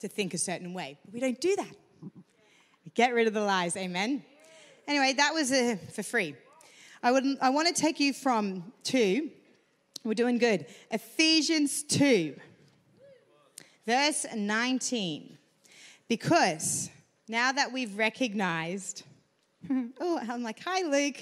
to 0.00 0.08
think 0.08 0.34
a 0.34 0.38
certain 0.38 0.72
way. 0.72 0.98
But 1.04 1.14
we 1.14 1.20
don't 1.20 1.40
do 1.40 1.56
that. 1.56 1.76
Get 2.94 3.14
rid 3.14 3.26
of 3.26 3.34
the 3.34 3.40
lies, 3.40 3.76
amen? 3.76 4.24
Anyway, 4.86 5.14
that 5.14 5.32
was 5.32 5.52
uh, 5.52 5.76
for 5.92 6.02
free. 6.02 6.34
I, 7.02 7.12
would, 7.12 7.24
I 7.40 7.50
want 7.50 7.74
to 7.74 7.74
take 7.74 8.00
you 8.00 8.12
from 8.12 8.72
two, 8.82 9.30
we're 10.04 10.14
doing 10.14 10.38
good, 10.38 10.66
Ephesians 10.90 11.82
2, 11.84 12.34
verse 13.86 14.26
19. 14.34 15.38
Because 16.10 16.90
now 17.28 17.52
that 17.52 17.70
we've 17.70 17.96
recognized, 17.96 19.04
oh, 19.70 20.20
I'm 20.28 20.42
like, 20.42 20.58
hi, 20.58 20.82
Luke. 20.82 21.20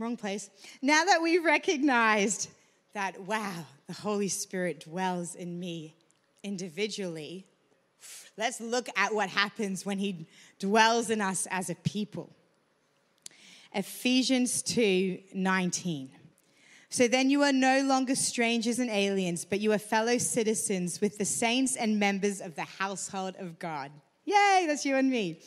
Wrong 0.00 0.16
place. 0.16 0.50
Now 0.82 1.04
that 1.04 1.22
we've 1.22 1.44
recognized 1.44 2.50
that, 2.94 3.20
wow, 3.20 3.64
the 3.86 3.92
Holy 3.92 4.26
Spirit 4.26 4.80
dwells 4.80 5.36
in 5.36 5.60
me 5.60 5.94
individually, 6.42 7.46
let's 8.36 8.60
look 8.60 8.88
at 8.96 9.14
what 9.14 9.28
happens 9.28 9.86
when 9.86 10.00
He 10.00 10.26
dwells 10.58 11.08
in 11.08 11.20
us 11.20 11.46
as 11.48 11.70
a 11.70 11.76
people. 11.76 12.34
Ephesians 13.72 14.62
2 14.62 15.20
19. 15.32 16.10
So 16.92 17.06
then 17.06 17.30
you 17.30 17.42
are 17.44 17.52
no 17.52 17.82
longer 17.82 18.16
strangers 18.16 18.80
and 18.80 18.90
aliens, 18.90 19.44
but 19.44 19.60
you 19.60 19.72
are 19.72 19.78
fellow 19.78 20.18
citizens 20.18 21.00
with 21.00 21.18
the 21.18 21.24
saints 21.24 21.76
and 21.76 22.00
members 22.00 22.40
of 22.40 22.56
the 22.56 22.62
household 22.64 23.36
of 23.38 23.60
God. 23.60 23.92
Yay, 24.24 24.64
that's 24.66 24.84
you 24.84 24.96
and 24.96 25.08
me. 25.08 25.40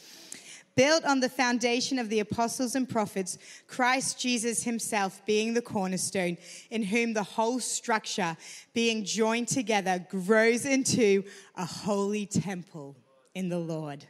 Built 0.75 1.03
on 1.03 1.19
the 1.19 1.29
foundation 1.29 1.99
of 1.99 2.07
the 2.09 2.21
apostles 2.21 2.75
and 2.75 2.87
prophets, 2.87 3.37
Christ 3.67 4.19
Jesus 4.19 4.63
himself 4.63 5.23
being 5.25 5.53
the 5.53 5.61
cornerstone, 5.61 6.37
in 6.71 6.81
whom 6.81 7.13
the 7.13 7.23
whole 7.23 7.59
structure, 7.59 8.37
being 8.73 9.03
joined 9.03 9.49
together, 9.49 10.03
grows 10.09 10.65
into 10.65 11.25
a 11.55 11.65
holy 11.65 12.25
temple 12.25 12.95
in 13.35 13.49
the 13.49 13.59
Lord. 13.59 14.05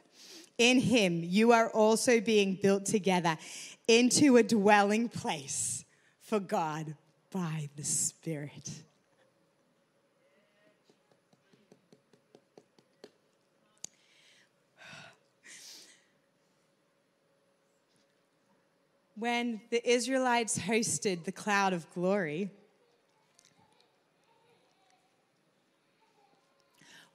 In 0.60 0.80
him, 0.80 1.24
you 1.24 1.52
are 1.52 1.70
also 1.72 2.22
being 2.22 2.60
built 2.62 2.86
together 2.86 3.38
into 3.88 4.38
a 4.38 4.44
dwelling 4.44 5.10
place 5.10 5.84
for 6.22 6.40
God 6.40 6.96
by 7.34 7.68
the 7.76 7.84
Spirit. 7.84 8.70
When 19.16 19.62
the 19.72 19.90
Israelites 19.90 20.60
hosted 20.60 21.24
the 21.24 21.32
cloud 21.32 21.74
of 21.74 21.90
glory, 21.92 22.52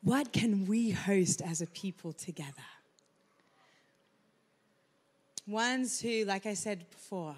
what 0.02 0.32
can 0.32 0.66
we 0.66 0.90
host 0.90 1.42
as 1.42 1.60
a 1.60 1.66
people 1.66 2.12
together? 2.12 2.52
Ones 5.46 6.00
who, 6.00 6.24
like 6.24 6.44
I 6.44 6.54
said 6.54 6.90
before, 6.90 7.36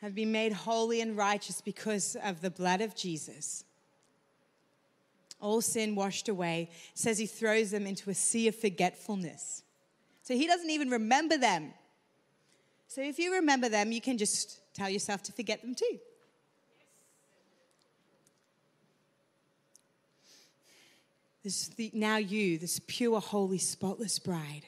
have 0.00 0.14
been 0.14 0.30
made 0.30 0.52
holy 0.52 1.00
and 1.00 1.16
righteous 1.16 1.60
because 1.60 2.16
of 2.22 2.40
the 2.40 2.50
blood 2.50 2.80
of 2.80 2.94
Jesus. 2.94 3.64
All 5.40 5.60
sin 5.60 5.94
washed 5.94 6.28
away. 6.28 6.70
Says 6.94 7.18
he 7.18 7.26
throws 7.26 7.70
them 7.70 7.86
into 7.86 8.10
a 8.10 8.14
sea 8.14 8.48
of 8.48 8.56
forgetfulness. 8.56 9.62
So 10.22 10.34
he 10.34 10.46
doesn't 10.46 10.70
even 10.70 10.90
remember 10.90 11.38
them. 11.38 11.72
So 12.88 13.00
if 13.00 13.18
you 13.18 13.34
remember 13.34 13.68
them, 13.68 13.92
you 13.92 14.00
can 14.00 14.18
just 14.18 14.60
tell 14.74 14.88
yourself 14.88 15.22
to 15.24 15.32
forget 15.32 15.62
them 15.62 15.74
too. 15.74 15.98
This 21.42 21.68
the, 21.68 21.90
now 21.94 22.16
you, 22.16 22.58
this 22.58 22.80
pure, 22.86 23.20
holy, 23.20 23.58
spotless 23.58 24.18
bride, 24.18 24.62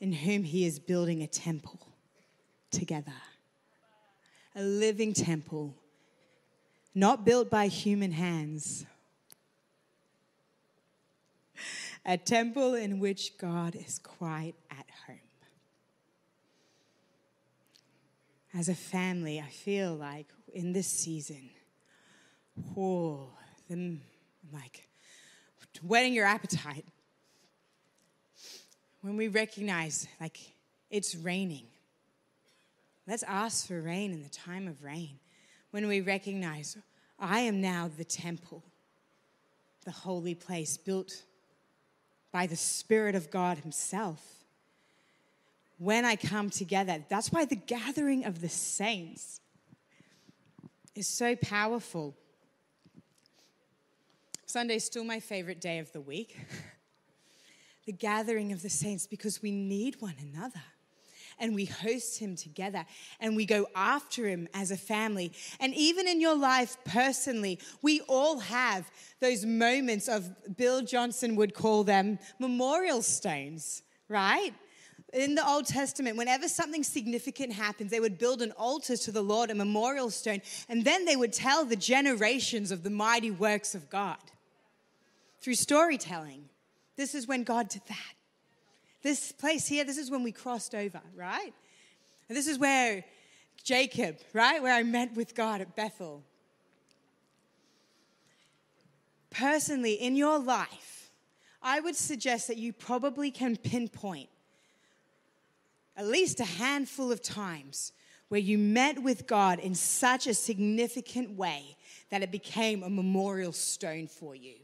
in 0.00 0.12
whom 0.12 0.44
he 0.44 0.64
is 0.64 0.78
building 0.78 1.22
a 1.22 1.26
temple 1.26 1.80
together 2.70 3.12
a 4.54 4.62
living 4.62 5.12
temple, 5.12 5.74
not 6.94 7.24
built 7.24 7.50
by 7.50 7.68
human 7.68 8.12
hands. 8.12 8.84
A 12.04 12.16
temple 12.16 12.74
in 12.74 12.98
which 12.98 13.38
God 13.38 13.76
is 13.76 14.00
quite 14.00 14.54
at 14.70 14.86
home. 15.06 15.18
As 18.54 18.68
a 18.68 18.74
family, 18.74 19.40
I 19.40 19.48
feel 19.48 19.94
like 19.94 20.26
in 20.52 20.72
this 20.72 20.88
season, 20.88 21.50
oh, 22.76 23.30
like 24.52 24.88
whetting 25.80 26.12
your 26.12 26.26
appetite. 26.26 26.84
When 29.00 29.16
we 29.16 29.28
recognize 29.28 30.06
like 30.20 30.38
it's 30.90 31.14
raining 31.14 31.66
Let's 33.06 33.24
ask 33.24 33.66
for 33.66 33.80
rain 33.80 34.12
in 34.12 34.22
the 34.22 34.28
time 34.28 34.68
of 34.68 34.82
rain 34.82 35.18
when 35.70 35.88
we 35.88 36.00
recognize 36.00 36.76
I 37.18 37.40
am 37.40 37.60
now 37.60 37.90
the 37.96 38.04
temple, 38.04 38.62
the 39.84 39.90
holy 39.90 40.34
place 40.34 40.76
built 40.76 41.24
by 42.30 42.46
the 42.46 42.56
Spirit 42.56 43.14
of 43.14 43.30
God 43.30 43.58
Himself. 43.58 44.24
When 45.78 46.04
I 46.04 46.14
come 46.14 46.48
together, 46.48 47.04
that's 47.08 47.32
why 47.32 47.44
the 47.44 47.56
gathering 47.56 48.24
of 48.24 48.40
the 48.40 48.48
saints 48.48 49.40
is 50.94 51.08
so 51.08 51.34
powerful. 51.34 52.14
Sunday's 54.46 54.84
still 54.84 55.04
my 55.04 55.18
favorite 55.18 55.60
day 55.60 55.78
of 55.78 55.90
the 55.92 56.00
week. 56.00 56.36
the 57.86 57.92
gathering 57.92 58.52
of 58.52 58.62
the 58.62 58.70
saints 58.70 59.08
because 59.08 59.42
we 59.42 59.50
need 59.50 60.00
one 60.00 60.14
another 60.20 60.62
and 61.42 61.54
we 61.54 61.66
host 61.66 62.18
him 62.18 62.36
together 62.36 62.86
and 63.20 63.36
we 63.36 63.44
go 63.44 63.66
after 63.74 64.26
him 64.26 64.48
as 64.54 64.70
a 64.70 64.76
family. 64.76 65.32
And 65.60 65.74
even 65.74 66.06
in 66.06 66.20
your 66.20 66.36
life 66.36 66.76
personally, 66.84 67.58
we 67.82 68.00
all 68.02 68.38
have 68.38 68.90
those 69.20 69.44
moments 69.44 70.08
of, 70.08 70.30
Bill 70.56 70.82
Johnson 70.82 71.36
would 71.36 71.52
call 71.52 71.82
them 71.84 72.18
memorial 72.38 73.02
stones, 73.02 73.82
right? 74.08 74.54
in 75.12 75.34
the 75.34 75.46
Old 75.46 75.66
Testament, 75.66 76.16
whenever 76.16 76.48
something 76.48 76.82
significant 76.82 77.52
happens, 77.52 77.90
they 77.90 78.00
would 78.00 78.16
build 78.16 78.40
an 78.40 78.50
altar 78.52 78.96
to 78.96 79.12
the 79.12 79.20
Lord, 79.20 79.50
a 79.50 79.54
memorial 79.54 80.08
stone, 80.08 80.40
and 80.70 80.86
then 80.86 81.04
they 81.04 81.16
would 81.16 81.34
tell 81.34 81.66
the 81.66 81.76
generations 81.76 82.70
of 82.70 82.82
the 82.82 82.88
mighty 82.88 83.30
works 83.30 83.74
of 83.74 83.90
God 83.90 84.16
through 85.42 85.56
storytelling. 85.56 86.48
This 86.96 87.14
is 87.14 87.28
when 87.28 87.42
God 87.44 87.68
did 87.68 87.82
that. 87.88 88.14
This 89.02 89.32
place 89.32 89.66
here, 89.66 89.84
this 89.84 89.98
is 89.98 90.10
when 90.10 90.22
we 90.22 90.32
crossed 90.32 90.74
over, 90.74 91.00
right? 91.16 91.52
And 92.28 92.36
this 92.36 92.46
is 92.46 92.58
where 92.58 93.04
Jacob, 93.62 94.18
right? 94.32 94.62
Where 94.62 94.74
I 94.74 94.82
met 94.82 95.14
with 95.14 95.34
God 95.34 95.60
at 95.60 95.74
Bethel. 95.76 96.22
Personally, 99.30 99.94
in 99.94 100.14
your 100.14 100.38
life, 100.38 101.10
I 101.62 101.80
would 101.80 101.96
suggest 101.96 102.48
that 102.48 102.58
you 102.58 102.72
probably 102.72 103.30
can 103.30 103.56
pinpoint 103.56 104.28
at 105.96 106.06
least 106.06 106.40
a 106.40 106.44
handful 106.44 107.12
of 107.12 107.22
times 107.22 107.92
where 108.28 108.40
you 108.40 108.56
met 108.56 109.02
with 109.02 109.26
God 109.26 109.58
in 109.58 109.74
such 109.74 110.26
a 110.26 110.34
significant 110.34 111.36
way 111.36 111.76
that 112.10 112.22
it 112.22 112.30
became 112.30 112.82
a 112.82 112.90
memorial 112.90 113.52
stone 113.52 114.06
for 114.06 114.34
you. 114.34 114.54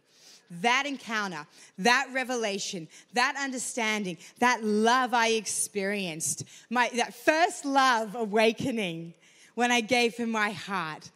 That 0.50 0.84
encounter, 0.86 1.46
that 1.78 2.08
revelation, 2.12 2.88
that 3.12 3.36
understanding, 3.38 4.16
that 4.38 4.64
love 4.64 5.12
I 5.12 5.28
experienced, 5.28 6.44
my, 6.70 6.90
that 6.96 7.14
first 7.14 7.64
love 7.64 8.14
awakening 8.14 9.14
when 9.54 9.70
I 9.70 9.80
gave 9.80 10.16
him 10.16 10.30
my 10.30 10.50
heart, 10.50 11.10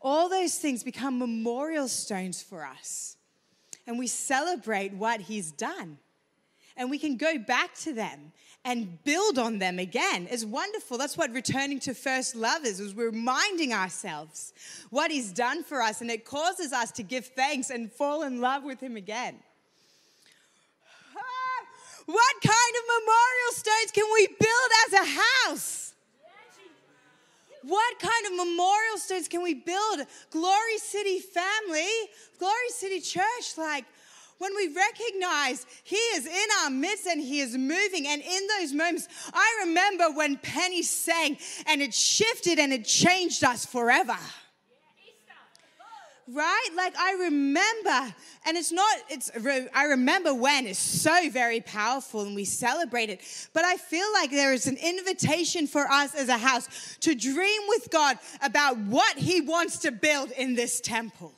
all 0.00 0.28
those 0.28 0.56
things 0.56 0.82
become 0.82 1.18
memorial 1.18 1.88
stones 1.88 2.42
for 2.42 2.64
us. 2.64 3.16
And 3.86 3.98
we 3.98 4.06
celebrate 4.06 4.92
what 4.92 5.20
he's 5.20 5.52
done. 5.52 5.98
And 6.76 6.90
we 6.90 6.98
can 6.98 7.16
go 7.16 7.38
back 7.38 7.74
to 7.76 7.92
them 7.92 8.32
and 8.66 9.02
build 9.04 9.38
on 9.38 9.60
them 9.60 9.78
again 9.78 10.26
is 10.26 10.44
wonderful. 10.44 10.98
That's 10.98 11.16
what 11.16 11.32
returning 11.32 11.78
to 11.80 11.94
first 11.94 12.34
love 12.34 12.64
is, 12.66 12.80
is 12.80 12.94
we're 12.94 13.10
reminding 13.10 13.72
ourselves 13.72 14.52
what 14.90 15.12
he's 15.12 15.32
done 15.32 15.62
for 15.62 15.80
us, 15.80 16.00
and 16.00 16.10
it 16.10 16.24
causes 16.24 16.72
us 16.72 16.90
to 16.92 17.04
give 17.04 17.26
thanks 17.26 17.70
and 17.70 17.90
fall 17.92 18.24
in 18.24 18.40
love 18.40 18.64
with 18.64 18.80
him 18.80 18.96
again. 18.96 19.36
Ah, 21.16 21.66
what 22.06 22.34
kind 22.42 22.52
of 22.52 22.82
memorial 23.00 23.52
stones 23.52 23.92
can 23.92 24.04
we 24.12 24.26
build 24.26 24.70
as 24.86 24.92
a 24.94 25.20
house? 25.48 25.94
What 27.62 27.98
kind 27.98 28.26
of 28.26 28.46
memorial 28.46 28.96
stones 28.96 29.26
can 29.26 29.42
we 29.42 29.54
build? 29.54 30.06
Glory 30.30 30.78
City 30.78 31.20
family, 31.20 31.88
Glory 32.38 32.68
City 32.70 33.00
Church, 33.00 33.56
like 33.58 33.84
when 34.38 34.54
we 34.54 34.68
recognize 34.68 35.66
He 35.84 35.96
is 35.96 36.26
in 36.26 36.46
our 36.62 36.70
midst 36.70 37.06
and 37.06 37.20
He 37.20 37.40
is 37.40 37.56
moving. 37.56 38.06
And 38.06 38.22
in 38.22 38.46
those 38.58 38.72
moments, 38.72 39.08
I 39.32 39.64
remember 39.66 40.10
when 40.10 40.36
Penny 40.36 40.82
sang 40.82 41.38
and 41.66 41.82
it 41.82 41.94
shifted 41.94 42.58
and 42.58 42.72
it 42.72 42.84
changed 42.84 43.44
us 43.44 43.64
forever. 43.66 44.16
Right? 46.28 46.68
Like 46.74 46.96
I 46.98 47.12
remember, 47.12 48.14
and 48.46 48.56
it's 48.56 48.72
not, 48.72 48.96
it's, 49.08 49.30
I 49.72 49.84
remember 49.84 50.34
when 50.34 50.66
it's 50.66 50.78
so 50.80 51.30
very 51.30 51.60
powerful 51.60 52.22
and 52.22 52.34
we 52.34 52.44
celebrate 52.44 53.10
it. 53.10 53.20
But 53.52 53.64
I 53.64 53.76
feel 53.76 54.06
like 54.12 54.32
there 54.32 54.52
is 54.52 54.66
an 54.66 54.76
invitation 54.76 55.68
for 55.68 55.86
us 55.88 56.16
as 56.16 56.28
a 56.28 56.36
house 56.36 56.96
to 57.02 57.14
dream 57.14 57.62
with 57.68 57.90
God 57.92 58.18
about 58.42 58.76
what 58.76 59.16
He 59.16 59.40
wants 59.40 59.78
to 59.80 59.92
build 59.92 60.32
in 60.32 60.56
this 60.56 60.80
temple 60.80 61.32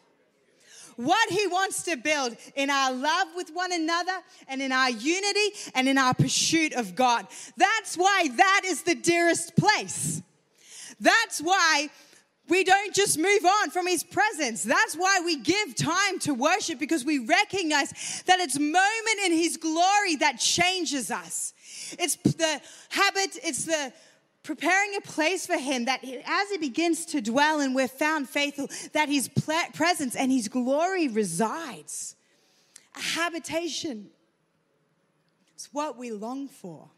what 0.99 1.31
He 1.31 1.47
wants 1.47 1.85
to 1.85 1.97
build 1.97 2.37
in 2.57 2.71
our 2.71 2.93
love 2.93 3.29
with 3.37 3.51
one 3.51 3.73
another 3.73 4.19
and 4.49 4.61
in 4.61 4.73
our 4.73 4.91
unity 4.91 5.57
and 5.75 5.89
in 5.89 5.97
our 5.97 6.13
pursuit 6.13 6.73
of 6.73 6.97
God. 6.97 7.27
That's 7.57 7.97
why 7.97 8.29
that 8.37 8.63
is 8.65 8.83
the 8.83 8.97
dearest 8.97 9.57
place. 9.57 10.23
That's 10.99 11.41
why 11.41 11.89
we 12.49 12.65
don't 12.65 12.95
just 12.95 13.17
move 13.17 13.45
on 13.45 13.71
from 13.71 13.87
his 13.87 14.03
presence. 14.03 14.65
That's 14.65 14.97
why 14.97 15.21
we 15.25 15.37
give 15.37 15.77
time 15.77 16.19
to 16.21 16.35
worship 16.35 16.81
because 16.81 17.05
we 17.05 17.21
recognize 17.21 18.23
that 18.27 18.41
it's 18.41 18.59
moment 18.59 19.19
in 19.25 19.33
his 19.33 19.57
glory 19.57 20.17
that 20.17 20.41
changes 20.41 21.11
us. 21.11 21.53
It's 21.99 22.17
the 22.17 22.61
habit, 22.89 23.39
it's 23.43 23.67
the 23.67 23.93
preparing 24.49 24.97
a 24.97 25.01
place 25.03 25.47
for 25.47 25.59
him 25.59 25.85
that 25.85 26.03
as 26.03 26.51
he 26.51 26.57
begins 26.57 27.05
to 27.05 27.21
dwell 27.21 27.61
and 27.61 27.75
we're 27.75 27.87
found 27.87 28.27
faithful, 28.27 28.67
that 28.95 29.07
his 29.07 29.29
presence 29.75 30.17
and 30.17 30.33
his 30.33 30.49
glory 30.49 31.07
resides. 31.07 32.17
A 32.97 32.99
habitation. 32.99 34.09
It's 35.55 35.69
what 35.71 35.99
we 35.99 36.13
long 36.13 36.49
for. 36.49 36.89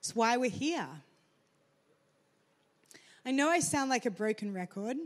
It's 0.00 0.14
why 0.14 0.36
we're 0.36 0.50
here. 0.50 0.86
I 3.24 3.30
know 3.30 3.48
I 3.48 3.60
sound 3.60 3.88
like 3.88 4.04
a 4.04 4.10
broken 4.10 4.52
record, 4.52 4.98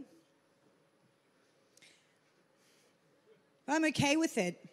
but 3.64 3.75
I'm 3.75 3.85
okay 3.85 4.16
with 4.16 4.37
it. 4.37 4.68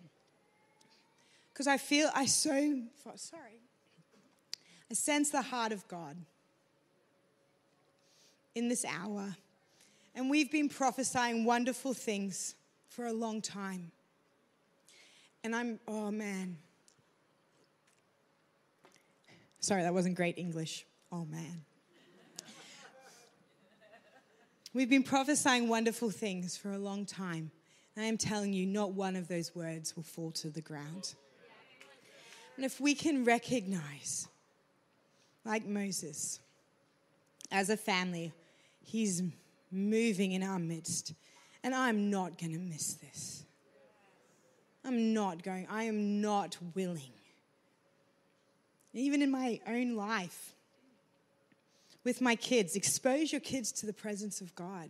Because 1.55 1.67
I 1.67 1.77
feel, 1.77 2.09
I 2.13 2.25
so, 2.25 2.81
sorry, 3.15 3.61
I 4.91 4.93
sense 4.93 5.29
the 5.29 5.41
heart 5.41 5.71
of 5.71 5.87
God 5.87 6.17
in 8.55 8.67
this 8.67 8.83
hour. 8.83 9.37
And 10.13 10.29
we've 10.29 10.51
been 10.51 10.67
prophesying 10.67 11.45
wonderful 11.45 11.93
things 11.93 12.55
for 12.89 13.05
a 13.05 13.13
long 13.13 13.41
time. 13.41 13.91
And 15.45 15.55
I'm, 15.55 15.79
oh 15.87 16.11
man. 16.11 16.57
Sorry, 19.61 19.83
that 19.83 19.93
wasn't 19.93 20.15
great 20.15 20.37
English. 20.37 20.85
Oh 21.09 21.23
man. 21.23 21.61
We've 24.73 24.89
been 24.89 25.03
prophesying 25.03 25.69
wonderful 25.69 26.09
things 26.09 26.57
for 26.57 26.73
a 26.73 26.77
long 26.77 27.05
time. 27.05 27.49
And 27.95 28.03
I 28.03 28.09
am 28.09 28.17
telling 28.17 28.51
you, 28.51 28.65
not 28.65 28.91
one 28.91 29.15
of 29.15 29.29
those 29.29 29.55
words 29.55 29.95
will 29.95 30.03
fall 30.03 30.31
to 30.31 30.49
the 30.49 30.59
ground. 30.59 31.15
And 32.55 32.65
if 32.65 32.79
we 32.79 32.95
can 32.95 33.25
recognize, 33.25 34.27
like 35.43 35.65
Moses, 35.65 36.39
as 37.51 37.69
a 37.69 37.77
family, 37.77 38.33
he's 38.81 39.21
moving 39.71 40.31
in 40.31 40.43
our 40.43 40.59
midst. 40.59 41.13
And 41.63 41.75
I'm 41.75 42.09
not 42.09 42.37
going 42.37 42.53
to 42.53 42.59
miss 42.59 42.93
this. 42.95 43.43
I'm 44.85 45.13
not 45.13 45.43
going, 45.43 45.67
I 45.69 45.83
am 45.83 46.21
not 46.21 46.57
willing. 46.75 47.11
Even 48.93 49.21
in 49.21 49.31
my 49.31 49.59
own 49.67 49.95
life, 49.95 50.53
with 52.03 52.21
my 52.21 52.35
kids, 52.35 52.75
expose 52.75 53.31
your 53.31 53.41
kids 53.41 53.71
to 53.73 53.85
the 53.85 53.93
presence 53.93 54.41
of 54.41 54.53
God. 54.55 54.89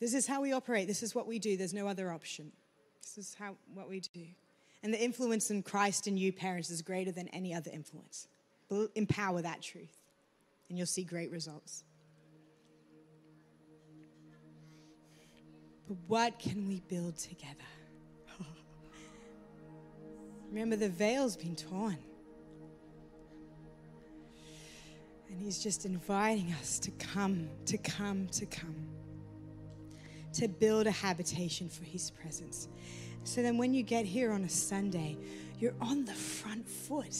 This 0.00 0.14
is 0.14 0.26
how 0.26 0.40
we 0.40 0.52
operate. 0.52 0.88
This 0.88 1.02
is 1.02 1.14
what 1.14 1.26
we 1.26 1.38
do. 1.38 1.56
There's 1.56 1.74
no 1.74 1.86
other 1.86 2.10
option. 2.10 2.50
This 3.00 3.18
is 3.18 3.36
how 3.38 3.56
what 3.74 3.88
we 3.88 4.00
do. 4.00 4.26
And 4.84 4.92
the 4.92 5.02
influence 5.02 5.50
in 5.50 5.62
Christ 5.62 6.06
in 6.06 6.18
you, 6.18 6.30
parents, 6.30 6.68
is 6.68 6.82
greater 6.82 7.10
than 7.10 7.26
any 7.28 7.54
other 7.54 7.70
influence. 7.72 8.28
Empower 8.94 9.40
that 9.40 9.62
truth, 9.62 9.96
and 10.68 10.76
you'll 10.76 10.86
see 10.86 11.04
great 11.04 11.30
results. 11.32 11.84
But 15.88 15.96
what 16.06 16.38
can 16.38 16.68
we 16.68 16.82
build 16.86 17.16
together? 17.16 17.54
Remember, 20.50 20.76
the 20.76 20.90
veil's 20.90 21.34
been 21.34 21.56
torn. 21.56 21.96
And 25.30 25.40
He's 25.40 25.62
just 25.62 25.86
inviting 25.86 26.52
us 26.60 26.78
to 26.80 26.90
come, 26.92 27.48
to 27.66 27.78
come, 27.78 28.28
to 28.32 28.44
come, 28.44 28.86
to 30.34 30.46
build 30.46 30.86
a 30.86 30.90
habitation 30.90 31.70
for 31.70 31.84
His 31.84 32.10
presence. 32.10 32.68
So 33.24 33.42
then 33.42 33.58
when 33.58 33.74
you 33.74 33.82
get 33.82 34.04
here 34.04 34.32
on 34.32 34.44
a 34.44 34.48
Sunday, 34.48 35.16
you're 35.58 35.74
on 35.80 36.04
the 36.04 36.12
front 36.12 36.68
foot. 36.68 37.16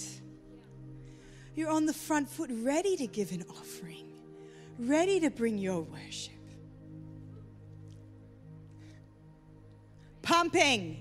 You're 1.55 1.71
on 1.71 1.87
the 1.87 1.95
front 1.95 2.29
foot, 2.29 2.51
ready 2.53 2.97
to 2.97 3.07
give 3.07 3.33
an 3.33 3.45
offering, 3.49 4.13
ready 4.79 5.19
to 5.21 5.31
bring 5.31 5.57
your 5.57 5.83
worship. 5.83 6.35
Pumping. 10.23 11.01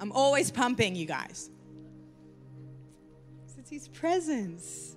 I'm 0.00 0.12
always 0.12 0.50
pumping, 0.50 0.96
you 0.96 1.06
guys. 1.06 1.48
It's 3.56 3.70
His 3.70 3.88
presence 3.88 4.96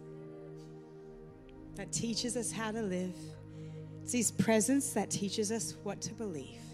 that 1.76 1.92
teaches 1.92 2.36
us 2.36 2.52
how 2.52 2.72
to 2.72 2.82
live, 2.82 3.16
it's 4.02 4.14
His 4.14 4.32
presence 4.32 4.94
that 4.94 5.12
teaches 5.12 5.52
us 5.52 5.76
what 5.84 6.02
to 6.02 6.14
believe. 6.14 6.65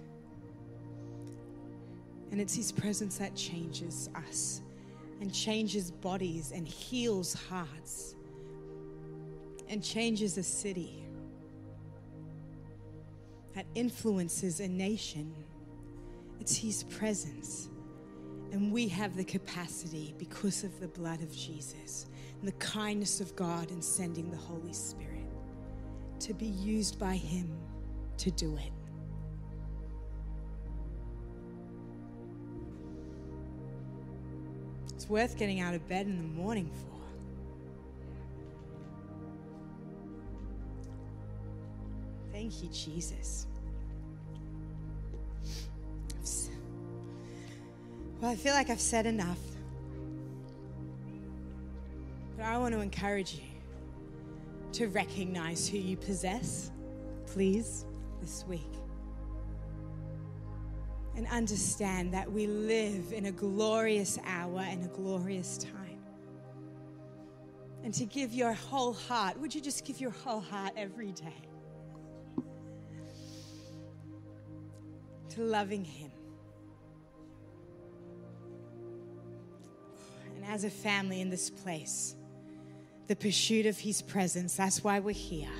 And 2.32 2.40
it's 2.40 2.56
His 2.56 2.72
presence 2.72 3.18
that 3.18 3.36
changes 3.36 4.10
us 4.28 4.62
and 5.20 5.34
changes 5.34 5.92
bodies 5.92 6.52
and 6.52 6.68
heals 6.68 7.34
hearts 7.34 8.16
and 9.70 9.84
changes 9.84 10.38
a 10.38 10.44
city 10.44 11.04
that 13.54 13.66
influences 13.76 14.60
a 14.60 14.68
nation. 14.68 15.34
It's 16.40 16.56
His 16.56 16.84
presence. 16.84 17.70
And 18.52 18.72
we 18.72 18.88
have 18.90 19.16
the 19.16 19.24
capacity 19.24 20.14
because 20.18 20.64
of 20.64 20.80
the 20.80 20.88
blood 20.88 21.22
of 21.22 21.36
Jesus 21.36 22.08
and 22.40 22.48
the 22.48 22.54
kindness 22.54 23.22
of 23.22 23.36
God 23.36 23.72
in 23.72 23.82
sending 23.82 24.30
the 24.30 24.38
Holy 24.38 24.74
Spirit 24.74 25.28
to 26.20 26.34
be 26.34 26.48
used 26.48 27.00
by 27.00 27.16
Him 27.16 27.50
to 28.18 28.32
do 28.32 28.58
it. 28.58 28.72
Worth 35.12 35.38
getting 35.38 35.60
out 35.60 35.76
of 35.76 35.88
bed 35.88 36.08
in 36.08 36.18
the 36.18 36.24
morning 36.24 36.72
for. 36.74 36.88
Thank 42.32 42.64
you, 42.64 42.70
Jesus. 42.70 43.46
Well, 48.22 48.30
I 48.30 48.36
feel 48.36 48.54
like 48.54 48.70
I've 48.70 48.80
said 48.80 49.08
enough. 49.08 49.40
But 52.38 52.46
I 52.46 52.58
want 52.60 52.76
to 52.76 52.80
encourage 52.80 53.34
you 53.34 53.42
to 54.74 54.88
recognize 54.88 55.68
who 55.68 55.80
you 55.80 55.98
possess, 55.98 56.70
please, 57.26 57.86
this 58.22 58.46
week. 58.48 58.81
And 61.22 61.30
understand 61.30 62.16
that 62.16 62.32
we 62.32 62.48
live 62.48 63.14
in 63.14 63.28
a 63.28 63.32
glorious 63.32 64.18
hour 64.26 64.62
and 64.62 64.84
a 64.84 64.88
glorious 64.88 65.60
time. 65.60 66.00
And 67.84 67.94
to 67.94 68.06
give 68.06 68.34
your 68.34 68.54
whole 68.54 68.94
heart, 68.94 69.40
would 69.40 69.54
you 69.54 69.62
just 69.62 69.86
give 69.86 70.02
your 70.02 70.10
whole 70.10 70.40
heart 70.40 70.74
every 70.76 71.12
day 71.12 71.48
to 75.30 75.42
loving 75.42 75.86
Him? 75.86 76.10
And 80.36 80.46
as 80.46 80.64
a 80.64 80.72
family 80.72 81.22
in 81.22 81.30
this 81.30 81.52
place, 81.52 82.16
the 83.06 83.16
pursuit 83.16 83.68
of 83.68 83.78
His 83.78 84.02
presence, 84.02 84.56
that's 84.56 84.84
why 84.84 85.00
we're 85.00 85.12
here 85.12 85.54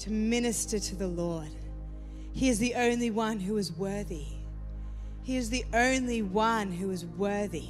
to 0.00 0.10
minister 0.10 0.78
to 0.78 0.94
the 0.94 1.08
Lord. 1.08 1.48
He 2.34 2.48
is 2.48 2.58
the 2.58 2.74
only 2.74 3.10
one 3.10 3.38
who 3.38 3.56
is 3.56 3.72
worthy. 3.72 4.26
He 5.22 5.36
is 5.36 5.50
the 5.50 5.64
only 5.72 6.20
one 6.20 6.72
who 6.72 6.90
is 6.90 7.06
worthy. 7.06 7.68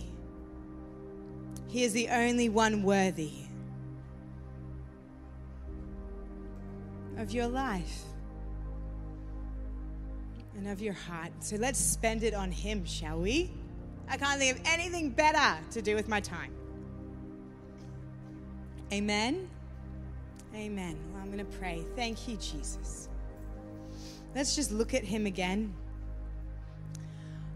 He 1.69 1.85
is 1.85 1.93
the 1.93 2.09
only 2.09 2.49
one 2.49 2.83
worthy 2.83 3.33
of 7.19 7.31
your 7.31 7.47
life 7.47 8.03
and 10.57 10.67
of 10.69 10.81
your 10.81 10.95
heart. 10.95 11.33
So 11.41 11.57
let's 11.57 11.79
spend 11.79 12.23
it 12.23 12.33
on 12.33 12.51
Him, 12.51 12.85
shall 12.87 13.21
we? 13.21 13.51
I 14.09 14.17
can't 14.17 14.41
think 14.41 14.57
of 14.57 14.63
anything 14.67 15.11
better 15.11 15.59
to 15.73 15.83
do 15.83 15.95
with 15.95 16.09
my 16.09 16.21
time. 16.21 16.53
Amen. 18.93 19.49
Amen. 20.55 20.97
Well, 21.13 21.23
I'm 21.23 21.31
going 21.31 21.45
to 21.45 21.59
pray. 21.59 21.85
Thank 21.97 22.29
you, 22.29 22.37
Jesus. 22.37 23.09
Let's 24.35 24.57
just 24.57 24.73
look 24.73 24.95
at 24.95 25.05
Him 25.05 25.27
again. 25.27 25.75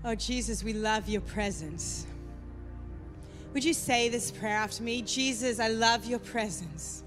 Oh, 0.05 0.15
Jesus, 0.15 0.63
we 0.63 0.73
love 0.73 1.09
your 1.09 1.21
presence. 1.21 2.07
Would 3.53 3.65
you 3.65 3.75
say 3.75 4.09
this 4.09 4.31
prayer 4.31 4.57
after 4.57 4.83
me? 4.83 5.03
Jesus, 5.03 5.59
I 5.59 5.69
love 5.69 6.07
your 6.07 6.21
presence. 6.21 7.03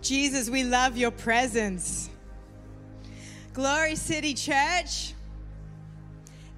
Jesus, 0.00 0.48
we 0.48 0.62
love 0.62 0.96
your 0.96 1.10
presence. 1.10 2.08
Glory 3.52 3.96
City 3.96 4.34
Church 4.34 5.14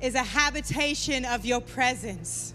is 0.01 0.15
a 0.15 0.23
habitation 0.23 1.25
of 1.25 1.45
your 1.45 1.61
presence. 1.61 2.55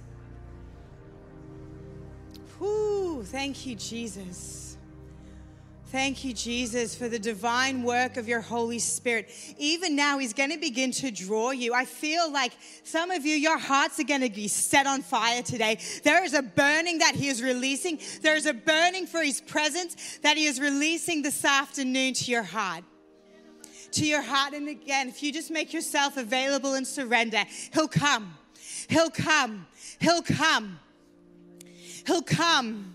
Whew, 2.60 3.24
thank 3.24 3.66
you, 3.66 3.76
Jesus. 3.76 4.65
Thank 5.96 6.26
you, 6.26 6.34
Jesus, 6.34 6.94
for 6.94 7.08
the 7.08 7.18
divine 7.18 7.82
work 7.82 8.18
of 8.18 8.28
your 8.28 8.42
Holy 8.42 8.80
Spirit. 8.80 9.30
Even 9.58 9.96
now, 9.96 10.18
He's 10.18 10.34
going 10.34 10.52
to 10.52 10.58
begin 10.58 10.92
to 10.92 11.10
draw 11.10 11.52
you. 11.52 11.74
I 11.74 11.86
feel 11.86 12.30
like 12.30 12.52
some 12.84 13.12
of 13.12 13.26
you, 13.26 13.34
your 13.34 13.58
hearts 13.58 13.98
are 14.02 14.04
going 14.04 14.20
to 14.20 14.30
be 14.30 14.50
set 14.50 14.88
on 14.88 15.04
fire 15.04 15.42
today. 15.42 15.80
There 16.04 16.22
is 16.26 16.34
a 16.34 16.42
burning 16.42 16.98
that 16.98 17.16
He 17.16 17.30
is 17.30 17.42
releasing. 17.42 17.98
There 18.22 18.36
is 18.36 18.46
a 18.46 18.54
burning 18.54 19.08
for 19.08 19.24
His 19.24 19.40
presence 19.40 20.20
that 20.22 20.36
He 20.36 20.48
is 20.48 20.60
releasing 20.60 21.22
this 21.22 21.46
afternoon 21.46 22.14
to 22.16 22.30
your 22.30 22.44
heart. 22.44 22.84
To 23.94 24.06
your 24.06 24.22
heart. 24.22 24.54
And 24.54 24.68
again, 24.68 25.08
if 25.08 25.24
you 25.24 25.32
just 25.32 25.50
make 25.50 25.72
yourself 25.72 26.18
available 26.18 26.74
and 26.74 26.86
surrender, 26.86 27.46
He'll 27.74 27.88
come. 27.88 28.34
He'll 28.90 29.12
come. 29.12 29.66
He'll 30.02 30.24
come. 30.24 30.78
He'll 32.06 32.22
come. 32.22 32.95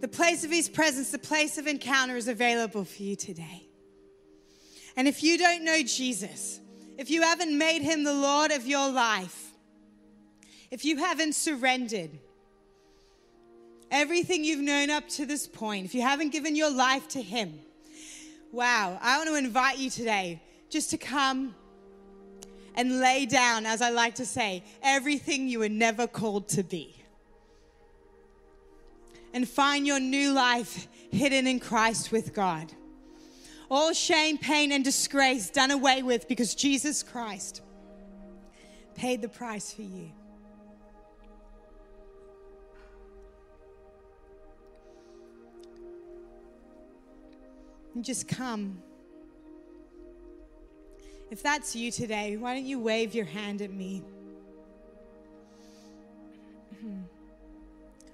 The 0.00 0.08
place 0.08 0.44
of 0.44 0.50
His 0.50 0.68
presence, 0.68 1.10
the 1.10 1.18
place 1.18 1.58
of 1.58 1.66
encounter 1.66 2.16
is 2.16 2.28
available 2.28 2.84
for 2.84 3.02
you 3.02 3.16
today. 3.16 3.68
And 4.96 5.08
if 5.08 5.22
you 5.22 5.38
don't 5.38 5.64
know 5.64 5.82
Jesus, 5.82 6.60
if 6.96 7.10
you 7.10 7.22
haven't 7.22 7.56
made 7.56 7.82
Him 7.82 8.04
the 8.04 8.14
Lord 8.14 8.52
of 8.52 8.66
your 8.66 8.90
life, 8.90 9.52
if 10.70 10.84
you 10.84 10.98
haven't 10.98 11.34
surrendered 11.34 12.10
everything 13.90 14.44
you've 14.44 14.60
known 14.60 14.90
up 14.90 15.08
to 15.08 15.26
this 15.26 15.46
point, 15.46 15.84
if 15.84 15.94
you 15.94 16.02
haven't 16.02 16.30
given 16.30 16.54
your 16.54 16.70
life 16.70 17.08
to 17.08 17.22
Him, 17.22 17.58
wow, 18.52 18.98
I 19.02 19.18
want 19.18 19.30
to 19.30 19.36
invite 19.36 19.78
you 19.78 19.90
today 19.90 20.42
just 20.70 20.90
to 20.90 20.98
come 20.98 21.54
and 22.76 23.00
lay 23.00 23.26
down, 23.26 23.66
as 23.66 23.82
I 23.82 23.90
like 23.90 24.16
to 24.16 24.26
say, 24.26 24.62
everything 24.82 25.48
you 25.48 25.58
were 25.58 25.68
never 25.68 26.06
called 26.06 26.48
to 26.50 26.62
be 26.62 26.97
and 29.32 29.48
find 29.48 29.86
your 29.86 30.00
new 30.00 30.32
life 30.32 30.88
hidden 31.10 31.46
in 31.46 31.60
Christ 31.60 32.12
with 32.12 32.34
God. 32.34 32.72
All 33.70 33.92
shame, 33.92 34.38
pain, 34.38 34.72
and 34.72 34.82
disgrace 34.82 35.50
done 35.50 35.70
away 35.70 36.02
with 36.02 36.26
because 36.28 36.54
Jesus 36.54 37.02
Christ 37.02 37.62
paid 38.94 39.20
the 39.22 39.28
price 39.28 39.72
for 39.72 39.82
you. 39.82 40.10
And 47.94 48.04
just 48.04 48.26
come. 48.28 48.82
If 51.30 51.42
that's 51.42 51.76
you 51.76 51.90
today, 51.90 52.36
why 52.36 52.54
don't 52.54 52.64
you 52.64 52.78
wave 52.78 53.14
your 53.14 53.26
hand 53.26 53.60
at 53.60 53.70
me? 53.70 54.02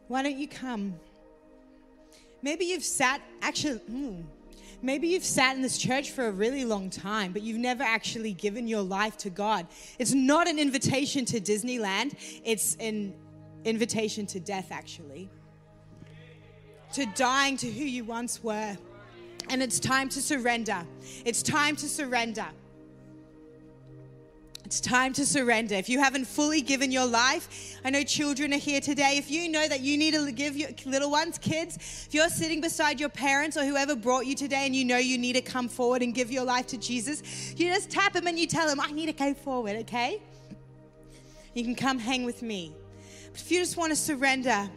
Why 0.08 0.22
don't 0.22 0.36
you 0.36 0.48
come? 0.48 0.94
Maybe 2.44 2.66
you've 2.66 2.84
sat, 2.84 3.22
actually, 3.40 3.78
hmm, 3.78 4.20
maybe 4.82 5.08
you've 5.08 5.24
sat 5.24 5.56
in 5.56 5.62
this 5.62 5.78
church 5.78 6.10
for 6.10 6.26
a 6.26 6.30
really 6.30 6.66
long 6.66 6.90
time, 6.90 7.32
but 7.32 7.40
you've 7.40 7.56
never 7.56 7.82
actually 7.82 8.34
given 8.34 8.68
your 8.68 8.82
life 8.82 9.16
to 9.18 9.30
God. 9.30 9.66
It's 9.98 10.12
not 10.12 10.46
an 10.46 10.58
invitation 10.58 11.24
to 11.24 11.40
Disneyland, 11.40 12.12
it's 12.44 12.76
an 12.80 13.14
invitation 13.64 14.26
to 14.26 14.40
death, 14.40 14.66
actually. 14.72 15.30
To 16.92 17.06
dying 17.14 17.56
to 17.56 17.66
who 17.66 17.82
you 17.82 18.04
once 18.04 18.44
were. 18.44 18.76
And 19.48 19.62
it's 19.62 19.80
time 19.80 20.10
to 20.10 20.20
surrender. 20.20 20.84
It's 21.24 21.42
time 21.42 21.76
to 21.76 21.88
surrender. 21.88 22.46
It's 24.64 24.80
time 24.80 25.12
to 25.14 25.26
surrender. 25.26 25.74
If 25.74 25.90
you 25.90 26.00
haven't 26.00 26.24
fully 26.24 26.62
given 26.62 26.90
your 26.90 27.04
life, 27.04 27.78
I 27.84 27.90
know 27.90 28.02
children 28.02 28.54
are 28.54 28.58
here 28.58 28.80
today. 28.80 29.18
If 29.18 29.30
you 29.30 29.50
know 29.50 29.68
that 29.68 29.80
you 29.80 29.98
need 29.98 30.14
to 30.14 30.32
give 30.32 30.56
your 30.56 30.70
little 30.86 31.10
ones, 31.10 31.36
kids, 31.36 31.76
if 31.76 32.14
you're 32.14 32.30
sitting 32.30 32.62
beside 32.62 32.98
your 32.98 33.10
parents 33.10 33.58
or 33.58 33.64
whoever 33.64 33.94
brought 33.94 34.24
you 34.24 34.34
today 34.34 34.64
and 34.64 34.74
you 34.74 34.86
know 34.86 34.96
you 34.96 35.18
need 35.18 35.34
to 35.34 35.42
come 35.42 35.68
forward 35.68 36.00
and 36.00 36.14
give 36.14 36.32
your 36.32 36.44
life 36.44 36.66
to 36.68 36.78
Jesus, 36.78 37.54
you 37.58 37.68
just 37.68 37.90
tap 37.90 38.14
them 38.14 38.26
and 38.26 38.38
you 38.38 38.46
tell 38.46 38.66
them, 38.66 38.80
I 38.80 38.90
need 38.90 39.06
to 39.06 39.12
go 39.12 39.34
forward, 39.34 39.76
okay? 39.80 40.22
You 41.52 41.62
can 41.62 41.74
come 41.74 41.98
hang 41.98 42.24
with 42.24 42.40
me. 42.40 42.74
But 43.32 43.42
if 43.42 43.50
you 43.50 43.60
just 43.60 43.76
want 43.76 43.90
to 43.90 43.96
surrender 43.96 44.70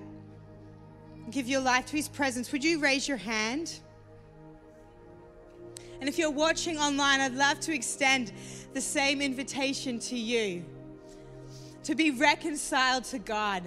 give 1.32 1.48
your 1.48 1.62
life 1.62 1.86
to 1.88 1.96
His 1.96 2.10
presence, 2.10 2.52
would 2.52 2.64
you 2.64 2.80
raise 2.80 3.08
your 3.08 3.18
hand? 3.18 3.80
And 6.00 6.08
if 6.08 6.18
you're 6.18 6.32
watching 6.32 6.78
online, 6.78 7.22
I'd 7.22 7.34
love 7.34 7.60
to 7.62 7.74
extend 7.74 8.32
the 8.74 8.82
same 8.82 9.22
invitation 9.22 10.00
to 10.00 10.18
you 10.18 10.64
to 11.84 11.96
be 11.96 12.12
reconciled 12.12 13.06
to 13.06 13.18
God. 13.18 13.64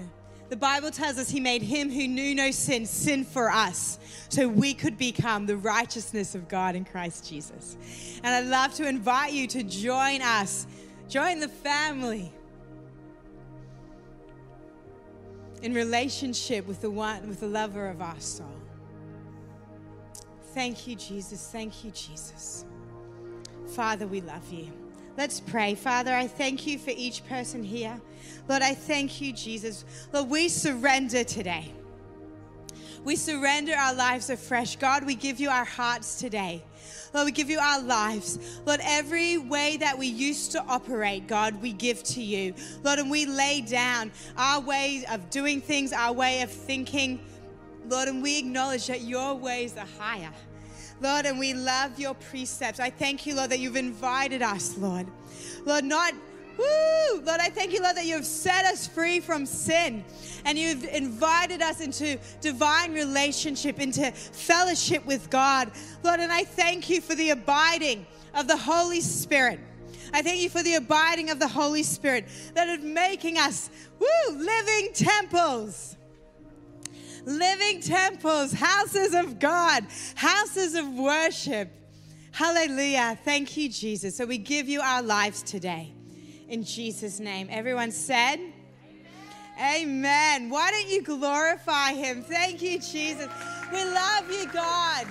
The 0.50 0.56
Bible 0.56 0.90
tells 0.90 1.16
us 1.16 1.30
He 1.30 1.40
made 1.40 1.62
Him 1.62 1.90
who 1.90 2.06
knew 2.06 2.34
no 2.34 2.50
sin 2.50 2.84
sin 2.84 3.24
for 3.24 3.50
us 3.50 3.98
so 4.28 4.46
we 4.46 4.74
could 4.74 4.98
become 4.98 5.46
the 5.46 5.56
righteousness 5.56 6.34
of 6.34 6.48
God 6.48 6.76
in 6.76 6.84
Christ 6.84 7.28
Jesus. 7.28 7.76
And 8.22 8.34
I'd 8.34 8.50
love 8.50 8.74
to 8.74 8.86
invite 8.86 9.32
you 9.32 9.46
to 9.48 9.62
join 9.62 10.22
us, 10.22 10.66
join 11.08 11.40
the 11.40 11.48
family 11.48 12.32
in 15.62 15.72
relationship 15.72 16.66
with 16.66 16.80
the 16.80 16.90
one, 16.90 17.28
with 17.28 17.40
the 17.40 17.46
lover 17.46 17.88
of 17.88 18.02
our 18.02 18.20
soul. 18.20 18.59
Thank 20.54 20.86
you, 20.86 20.96
Jesus. 20.96 21.48
Thank 21.50 21.84
you, 21.84 21.90
Jesus. 21.92 22.64
Father, 23.68 24.06
we 24.06 24.20
love 24.20 24.52
you. 24.52 24.68
Let's 25.16 25.38
pray. 25.38 25.74
Father, 25.74 26.12
I 26.12 26.26
thank 26.26 26.66
you 26.66 26.78
for 26.78 26.90
each 26.90 27.26
person 27.28 27.62
here. 27.62 28.00
Lord, 28.48 28.62
I 28.62 28.74
thank 28.74 29.20
you, 29.20 29.32
Jesus. 29.32 29.84
Lord, 30.12 30.28
we 30.28 30.48
surrender 30.48 31.24
today. 31.24 31.72
We 33.04 33.16
surrender 33.16 33.74
our 33.74 33.94
lives 33.94 34.28
afresh. 34.28 34.76
God, 34.76 35.04
we 35.04 35.14
give 35.14 35.40
you 35.40 35.50
our 35.50 35.64
hearts 35.64 36.18
today. 36.18 36.62
Lord, 37.14 37.26
we 37.26 37.32
give 37.32 37.48
you 37.50 37.58
our 37.58 37.80
lives. 37.80 38.60
Lord, 38.66 38.80
every 38.82 39.38
way 39.38 39.76
that 39.78 39.98
we 39.98 40.06
used 40.06 40.52
to 40.52 40.62
operate, 40.64 41.26
God, 41.26 41.60
we 41.62 41.72
give 41.72 42.02
to 42.04 42.22
you. 42.22 42.54
Lord, 42.82 42.98
and 42.98 43.10
we 43.10 43.26
lay 43.26 43.62
down 43.62 44.12
our 44.36 44.60
way 44.60 45.04
of 45.10 45.30
doing 45.30 45.60
things, 45.60 45.92
our 45.92 46.12
way 46.12 46.42
of 46.42 46.50
thinking. 46.50 47.20
Lord, 47.90 48.08
and 48.08 48.22
we 48.22 48.38
acknowledge 48.38 48.86
that 48.86 49.02
your 49.02 49.34
ways 49.34 49.76
are 49.76 49.86
higher. 49.98 50.30
Lord, 51.00 51.26
and 51.26 51.38
we 51.38 51.54
love 51.54 51.98
your 51.98 52.14
precepts. 52.14 52.78
I 52.78 52.90
thank 52.90 53.26
you, 53.26 53.34
Lord, 53.34 53.50
that 53.50 53.58
you've 53.58 53.76
invited 53.76 54.42
us, 54.42 54.76
Lord. 54.78 55.06
Lord, 55.64 55.84
not 55.84 56.14
Woo! 56.58 57.22
Lord, 57.22 57.40
I 57.40 57.48
thank 57.48 57.72
you, 57.72 57.80
Lord, 57.80 57.96
that 57.96 58.04
you've 58.04 58.26
set 58.26 58.66
us 58.66 58.86
free 58.86 59.20
from 59.20 59.46
sin 59.46 60.04
and 60.44 60.58
you've 60.58 60.84
invited 60.84 61.62
us 61.62 61.80
into 61.80 62.18
divine 62.42 62.92
relationship, 62.92 63.80
into 63.80 64.10
fellowship 64.10 65.06
with 65.06 65.30
God. 65.30 65.70
Lord, 66.02 66.20
and 66.20 66.30
I 66.30 66.44
thank 66.44 66.90
you 66.90 67.00
for 67.00 67.14
the 67.14 67.30
abiding 67.30 68.06
of 68.34 68.46
the 68.46 68.56
Holy 68.56 69.00
Spirit. 69.00 69.58
I 70.12 70.20
thank 70.20 70.42
you 70.42 70.50
for 70.50 70.62
the 70.62 70.74
abiding 70.74 71.30
of 71.30 71.38
the 71.38 71.48
Holy 71.48 71.82
Spirit 71.82 72.26
that 72.54 72.68
is 72.68 72.84
making 72.84 73.38
us, 73.38 73.70
woo, 73.98 74.36
living 74.36 74.90
temples. 74.92 75.96
Living 77.24 77.80
temples, 77.80 78.52
houses 78.52 79.14
of 79.14 79.38
God, 79.38 79.86
houses 80.14 80.74
of 80.74 80.88
worship. 80.94 81.70
Hallelujah. 82.32 83.18
Thank 83.24 83.56
you, 83.56 83.68
Jesus. 83.68 84.16
So 84.16 84.24
we 84.24 84.38
give 84.38 84.68
you 84.68 84.80
our 84.80 85.02
lives 85.02 85.42
today 85.42 85.92
in 86.48 86.64
Jesus' 86.64 87.20
name. 87.20 87.48
Everyone 87.50 87.90
said, 87.92 88.36
Amen. 89.56 89.82
Amen. 89.82 90.50
Why 90.50 90.70
don't 90.70 90.88
you 90.88 91.02
glorify 91.02 91.92
him? 91.92 92.22
Thank 92.22 92.62
you, 92.62 92.78
Jesus. 92.78 93.28
We 93.72 93.84
love 93.84 94.30
you, 94.30 94.46
God. 94.52 95.06